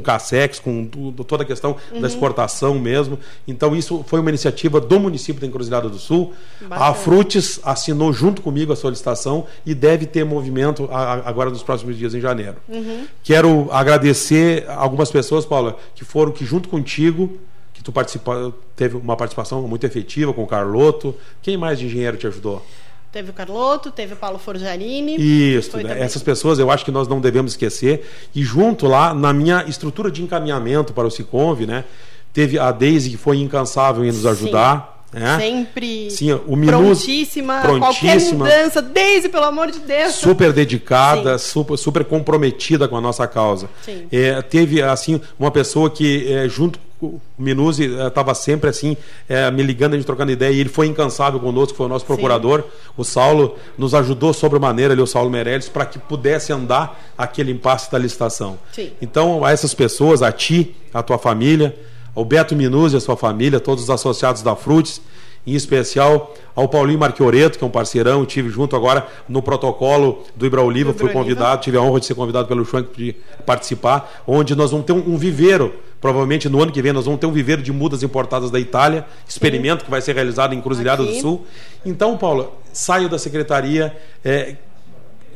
com 0.62 1.12
toda 1.26 1.42
a 1.42 1.46
questão 1.46 1.76
uhum. 1.92 2.00
da 2.00 2.06
exportação 2.06 2.78
mesmo. 2.78 3.18
Então 3.46 3.74
isso 3.74 4.04
foi 4.06 4.20
uma 4.20 4.30
iniciativa 4.30 4.80
do 4.80 4.98
município 4.98 5.40
da 5.40 5.46
Encruzilhada 5.46 5.88
do 5.88 5.98
Sul. 5.98 6.32
Bastante. 6.60 6.90
A 6.90 6.94
Frutes 6.94 7.60
assinou 7.62 8.12
junto 8.12 8.42
comigo 8.42 8.72
a 8.72 8.76
solicitação 8.76 9.46
e 9.66 9.74
deve 9.74 10.06
ter 10.06 10.24
movimento 10.24 10.88
agora 10.90 11.50
nos 11.50 11.62
próximos 11.62 11.96
dias 11.96 12.14
em 12.14 12.20
janeiro. 12.20 12.56
Uhum. 12.68 13.06
Quero 13.22 13.68
agradecer 13.70 14.64
algumas 14.68 15.10
pessoas, 15.10 15.44
Paula, 15.44 15.76
que 15.94 16.04
foram 16.04 16.32
que 16.32 16.44
junto 16.44 16.68
contigo 16.68 17.38
que 17.82 17.86
tu 17.86 17.92
participou, 17.92 18.54
teve 18.76 18.96
uma 18.96 19.16
participação 19.16 19.60
muito 19.62 19.84
efetiva 19.84 20.32
com 20.32 20.44
o 20.44 20.46
Carloto. 20.46 21.14
Quem 21.42 21.56
mais 21.56 21.78
de 21.78 21.86
engenheiro 21.86 22.16
te 22.16 22.26
ajudou? 22.28 22.64
Teve 23.10 23.30
o 23.30 23.34
Carloto, 23.34 23.90
teve 23.90 24.14
o 24.14 24.16
Paulo 24.16 24.38
Forjarini. 24.38 25.16
Isso, 25.18 25.76
né? 25.76 26.00
essas 26.00 26.22
pessoas 26.22 26.58
eu 26.58 26.70
acho 26.70 26.84
que 26.84 26.90
nós 26.90 27.08
não 27.08 27.20
devemos 27.20 27.52
esquecer. 27.52 28.08
E 28.34 28.42
junto 28.42 28.86
lá, 28.86 29.12
na 29.12 29.32
minha 29.32 29.64
estrutura 29.68 30.10
de 30.10 30.22
encaminhamento 30.22 30.92
para 30.94 31.06
o 31.06 31.10
Siconv, 31.10 31.66
né? 31.66 31.84
Teve 32.32 32.58
a 32.58 32.72
Deise 32.72 33.10
que 33.10 33.16
foi 33.18 33.38
incansável 33.38 34.04
em 34.04 34.08
nos 34.08 34.24
ajudar. 34.24 34.90
É? 35.14 35.36
Sempre 35.36 36.10
Sim, 36.10 36.32
o 36.32 36.56
prontíssima, 36.56 37.60
prontíssima, 37.60 37.78
qualquer 37.78 38.32
mudança, 38.32 38.80
desde 38.80 39.28
pelo 39.28 39.44
amor 39.44 39.70
de 39.70 39.80
Deus. 39.80 40.14
Super 40.14 40.54
dedicada, 40.54 41.36
super, 41.36 41.76
super 41.76 42.02
comprometida 42.02 42.88
com 42.88 42.96
a 42.96 43.00
nossa 43.00 43.26
causa. 43.26 43.68
É, 44.10 44.40
teve 44.40 44.80
assim 44.80 45.20
uma 45.38 45.50
pessoa 45.50 45.90
que 45.90 46.32
é, 46.32 46.48
junto 46.48 46.78
o 47.06 47.20
Minuzzi 47.38 47.84
estava 47.84 48.30
eh, 48.30 48.34
sempre 48.34 48.70
assim, 48.70 48.96
é, 49.28 49.50
me 49.50 49.62
ligando, 49.62 49.94
a 49.94 49.96
gente 49.96 50.06
trocando 50.06 50.30
ideia, 50.30 50.52
e 50.52 50.60
ele 50.60 50.68
foi 50.68 50.86
incansável 50.86 51.40
conosco, 51.40 51.76
foi 51.76 51.86
o 51.86 51.88
nosso 51.88 52.04
procurador. 52.04 52.62
Sim. 52.62 52.68
O 52.96 53.04
Saulo 53.04 53.56
nos 53.76 53.94
ajudou 53.94 54.32
sobremaneira, 54.32 54.94
ali, 54.94 55.02
o 55.02 55.06
Saulo 55.06 55.30
Meirelles, 55.30 55.68
para 55.68 55.84
que 55.86 55.98
pudesse 55.98 56.52
andar 56.52 57.12
aquele 57.16 57.52
impasse 57.52 57.90
da 57.90 57.98
licitação. 57.98 58.58
Sim. 58.72 58.92
Então, 59.00 59.44
a 59.44 59.50
essas 59.50 59.74
pessoas, 59.74 60.22
a 60.22 60.30
ti, 60.30 60.74
a 60.92 61.02
tua 61.02 61.18
família, 61.18 61.74
ao 62.14 62.24
Beto 62.24 62.54
Minuzzi, 62.54 62.96
a 62.96 63.00
sua 63.00 63.16
família, 63.16 63.58
todos 63.58 63.84
os 63.84 63.90
associados 63.90 64.42
da 64.42 64.54
Frutes, 64.54 65.00
em 65.46 65.54
especial 65.54 66.34
ao 66.54 66.68
Paulinho 66.68 66.98
Marquioreto, 66.98 67.58
que 67.58 67.64
é 67.64 67.66
um 67.66 67.70
parceirão, 67.70 68.24
tive 68.24 68.48
junto 68.48 68.76
agora 68.76 69.06
no 69.28 69.42
protocolo 69.42 70.24
do 70.36 70.46
Ibra 70.46 70.62
Oliva, 70.62 70.92
fui 70.92 71.10
convidado, 71.10 71.62
tive 71.62 71.76
a 71.76 71.82
honra 71.82 72.00
de 72.00 72.06
ser 72.06 72.14
convidado 72.14 72.46
pelo 72.46 72.64
Schwank 72.64 72.90
de 72.96 73.16
participar, 73.44 74.22
onde 74.26 74.54
nós 74.54 74.70
vamos 74.70 74.86
ter 74.86 74.92
um, 74.92 75.14
um 75.14 75.16
viveiro 75.16 75.72
Provavelmente 76.02 76.48
no 76.48 76.60
ano 76.60 76.72
que 76.72 76.82
vem 76.82 76.92
nós 76.92 77.04
vamos 77.04 77.20
ter 77.20 77.26
um 77.26 77.32
viveiro 77.32 77.62
de 77.62 77.70
mudas 77.72 78.02
importadas 78.02 78.50
da 78.50 78.58
Itália, 78.58 79.06
experimento 79.26 79.82
Sim. 79.82 79.84
que 79.84 79.90
vai 79.92 80.00
ser 80.00 80.16
realizado 80.16 80.52
em 80.52 80.60
Cruzilhada 80.60 81.04
Aqui. 81.04 81.12
do 81.12 81.20
Sul. 81.20 81.46
Então, 81.86 82.18
Paulo, 82.18 82.52
saio 82.72 83.08
da 83.08 83.20
secretaria. 83.20 83.96
É, 84.24 84.56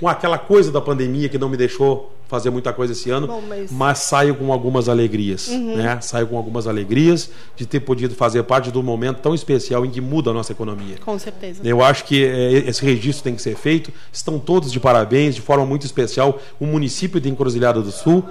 com 0.01 0.09
aquela 0.09 0.39
coisa 0.39 0.71
da 0.71 0.81
pandemia 0.81 1.29
que 1.29 1.39
não 1.39 1.49
me 1.49 1.57
deixou 1.57 2.13
fazer 2.29 2.51
muita 2.51 2.73
coisa 2.73 2.93
esse 2.93 3.09
ano, 3.11 3.27
Bom, 3.27 3.43
mas- 3.49 3.71
mas... 3.71 3.99
saio 3.99 4.35
com 4.35 4.53
algumas 4.53 4.89
alegrias, 4.89 5.49
Uhum. 5.49 5.77
né? 5.77 5.99
Saio 6.01 6.27
com 6.27 6.37
algumas 6.37 6.67
alegrias 6.67 7.31
de 7.55 7.65
ter 7.67 7.81
podido 7.81 8.15
fazer 8.15 8.43
parte 8.43 8.71
de 8.73 8.79
um 8.79 8.83
momento 8.83 9.19
tão 9.21 9.35
especial 9.35 9.85
em 9.87 9.91
que 9.91 10.01
muda 10.01 10.31
a 10.31 10.33
nossa 10.33 10.53
economia. 10.53 10.97
Com 11.05 11.19
certeza. 11.19 11.61
Eu 11.65 11.83
acho 11.83 12.05
que 12.05 12.25
é, 12.25 12.53
esse 12.69 12.85
registro 12.85 13.25
tem 13.25 13.35
que 13.35 13.43
ser 13.43 13.57
feito. 13.57 13.93
Estão 14.13 14.39
todos 14.39 14.73
de 14.73 14.81
parabéns, 14.81 15.35
de 15.35 15.41
forma 15.41 15.65
muito 15.65 15.87
especial, 15.87 16.41
o 16.59 16.67
município 16.67 17.21
de 17.21 17.29
Encruzilhada 17.29 17.81
do 17.81 17.93
Sul, 17.93 18.25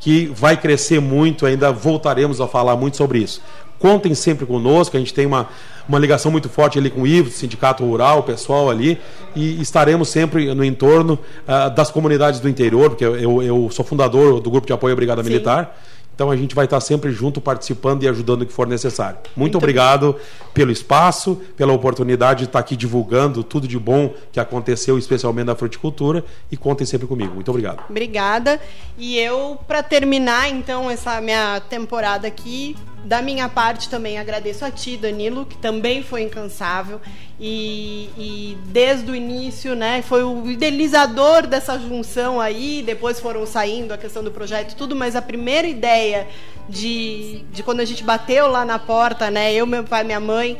que 0.00 0.26
vai 0.34 0.56
crescer 0.56 1.00
muito, 1.00 1.46
ainda 1.46 1.70
voltaremos 1.70 2.40
a 2.40 2.48
falar 2.48 2.74
muito 2.76 2.96
sobre 2.96 3.18
isso. 3.18 3.40
Contem 3.82 4.14
sempre 4.14 4.46
conosco, 4.46 4.96
a 4.96 5.00
gente 5.00 5.12
tem 5.12 5.26
uma, 5.26 5.48
uma 5.88 5.98
ligação 5.98 6.30
muito 6.30 6.48
forte 6.48 6.78
ali 6.78 6.88
com 6.88 7.02
o 7.02 7.06
Ivo, 7.06 7.28
do 7.30 7.34
Sindicato 7.34 7.84
Rural, 7.84 8.20
o 8.20 8.22
pessoal 8.22 8.70
ali, 8.70 8.96
e 9.34 9.60
estaremos 9.60 10.08
sempre 10.08 10.54
no 10.54 10.64
entorno 10.64 11.18
ah, 11.48 11.68
das 11.68 11.90
comunidades 11.90 12.38
do 12.38 12.48
interior, 12.48 12.90
porque 12.90 13.04
eu, 13.04 13.42
eu 13.42 13.68
sou 13.72 13.84
fundador 13.84 14.40
do 14.40 14.48
Grupo 14.48 14.68
de 14.68 14.72
Apoio 14.72 14.92
à 14.92 14.96
Brigada 14.96 15.24
Sim. 15.24 15.30
Militar. 15.30 15.76
Então 16.14 16.30
a 16.30 16.36
gente 16.36 16.54
vai 16.54 16.66
estar 16.66 16.80
sempre 16.80 17.10
junto, 17.10 17.40
participando 17.40 18.02
e 18.02 18.08
ajudando 18.08 18.42
o 18.42 18.46
que 18.46 18.52
for 18.52 18.66
necessário. 18.66 19.18
Muito, 19.34 19.56
obrigado 19.58 20.16
pelo 20.52 20.70
espaço, 20.70 21.40
pela 21.56 21.72
oportunidade 21.72 22.40
de 22.40 22.44
estar 22.46 22.58
aqui 22.58 22.76
divulgando 22.76 23.42
tudo 23.42 23.66
de 23.66 23.78
bom 23.78 24.14
que 24.30 24.38
aconteceu, 24.38 24.98
especialmente 24.98 25.46
na 25.46 25.54
fruticultura. 25.54 26.24
E 26.50 26.56
contem 26.56 26.86
sempre 26.86 27.06
comigo. 27.06 27.34
Muito 27.34 27.50
obrigado. 27.50 27.84
Obrigada. 27.88 28.60
E 28.98 29.18
eu, 29.18 29.58
para 29.66 29.82
terminar, 29.82 30.48
então, 30.50 30.90
essa 30.90 31.20
minha 31.20 31.60
temporada 31.60 32.26
aqui, 32.28 32.76
da 33.04 33.20
minha 33.20 33.48
parte 33.48 33.88
também 33.88 34.18
agradeço 34.18 34.64
a 34.64 34.70
ti, 34.70 34.96
Danilo, 34.96 35.44
que 35.44 35.56
também 35.56 36.02
foi 36.02 36.22
incansável. 36.22 37.00
E, 37.44 38.08
e 38.16 38.58
desde 38.66 39.10
o 39.10 39.16
início, 39.16 39.74
né, 39.74 40.00
foi 40.00 40.22
o 40.22 40.48
idealizador 40.48 41.44
dessa 41.44 41.76
junção 41.76 42.40
aí. 42.40 42.84
Depois 42.86 43.18
foram 43.18 43.44
saindo 43.44 43.92
a 43.92 43.98
questão 43.98 44.22
do 44.22 44.30
projeto 44.30 44.76
tudo, 44.76 44.94
mas 44.94 45.16
a 45.16 45.20
primeira 45.22 45.66
ideia 45.66 46.28
de, 46.68 47.42
de 47.50 47.64
quando 47.64 47.80
a 47.80 47.84
gente 47.84 48.04
bateu 48.04 48.46
lá 48.46 48.64
na 48.64 48.78
porta, 48.78 49.28
né, 49.28 49.52
eu, 49.52 49.66
meu 49.66 49.82
pai, 49.82 50.04
minha 50.04 50.20
mãe, 50.20 50.56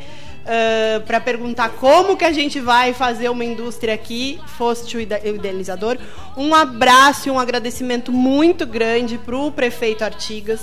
para 1.07 1.21
perguntar 1.21 1.69
como 1.69 2.17
que 2.17 2.25
a 2.25 2.33
gente 2.33 2.59
vai 2.59 2.93
fazer 2.93 3.29
uma 3.29 3.45
indústria 3.45 3.93
aqui, 3.93 4.37
ide- 4.99 5.21
o 5.31 5.35
idealizador. 5.35 5.97
Um 6.35 6.53
abraço 6.53 7.29
e 7.29 7.31
um 7.31 7.39
agradecimento 7.39 8.11
muito 8.11 8.65
grande 8.65 9.17
para 9.17 9.37
o 9.37 9.49
prefeito 9.51 10.03
Artigas, 10.03 10.59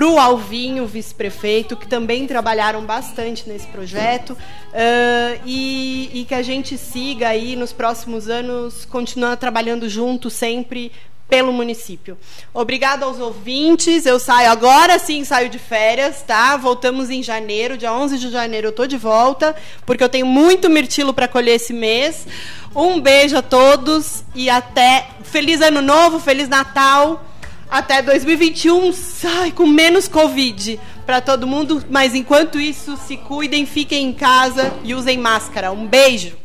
para 0.00 0.08
o 0.08 0.18
Alvinho, 0.18 0.86
vice-prefeito, 0.86 1.76
que 1.76 1.86
também 1.86 2.26
trabalharam 2.26 2.86
bastante 2.86 3.46
nesse 3.46 3.66
projeto, 3.66 4.34
ah, 4.72 5.38
e, 5.44 6.08
e 6.14 6.24
que 6.24 6.32
a 6.34 6.40
gente 6.40 6.78
siga 6.78 7.28
aí 7.28 7.54
nos 7.54 7.70
próximos 7.70 8.26
anos, 8.26 8.86
continuando 8.86 9.36
trabalhando 9.36 9.90
junto 9.90 10.30
sempre 10.30 10.90
pelo 11.28 11.52
município. 11.52 12.16
Obrigado 12.54 13.02
aos 13.02 13.18
ouvintes. 13.18 14.06
Eu 14.06 14.18
saio 14.18 14.50
agora 14.50 14.98
sim, 14.98 15.22
saio 15.22 15.50
de 15.50 15.58
férias, 15.58 16.22
tá? 16.22 16.56
Voltamos 16.56 17.10
em 17.10 17.22
janeiro, 17.22 17.76
dia 17.76 17.92
11 17.92 18.16
de 18.16 18.30
janeiro 18.30 18.68
eu 18.68 18.72
tô 18.72 18.86
de 18.86 18.96
volta, 18.96 19.54
porque 19.84 20.02
eu 20.02 20.08
tenho 20.08 20.24
muito 20.24 20.70
mirtilo 20.70 21.12
para 21.12 21.28
colher 21.28 21.56
esse 21.56 21.74
mês. 21.74 22.26
Um 22.74 22.98
beijo 22.98 23.36
a 23.36 23.42
todos 23.42 24.24
e 24.34 24.48
até 24.48 25.08
feliz 25.24 25.60
ano 25.60 25.82
novo, 25.82 26.18
feliz 26.18 26.48
Natal. 26.48 27.26
Até 27.70 28.02
2021, 28.02 28.92
sai 28.92 29.52
com 29.52 29.64
menos 29.64 30.08
Covid 30.08 30.80
para 31.06 31.20
todo 31.20 31.46
mundo, 31.46 31.82
mas 31.88 32.14
enquanto 32.14 32.58
isso, 32.58 32.96
se 32.96 33.16
cuidem, 33.16 33.64
fiquem 33.64 34.08
em 34.08 34.12
casa 34.12 34.72
e 34.82 34.92
usem 34.92 35.16
máscara. 35.16 35.70
Um 35.70 35.86
beijo. 35.86 36.36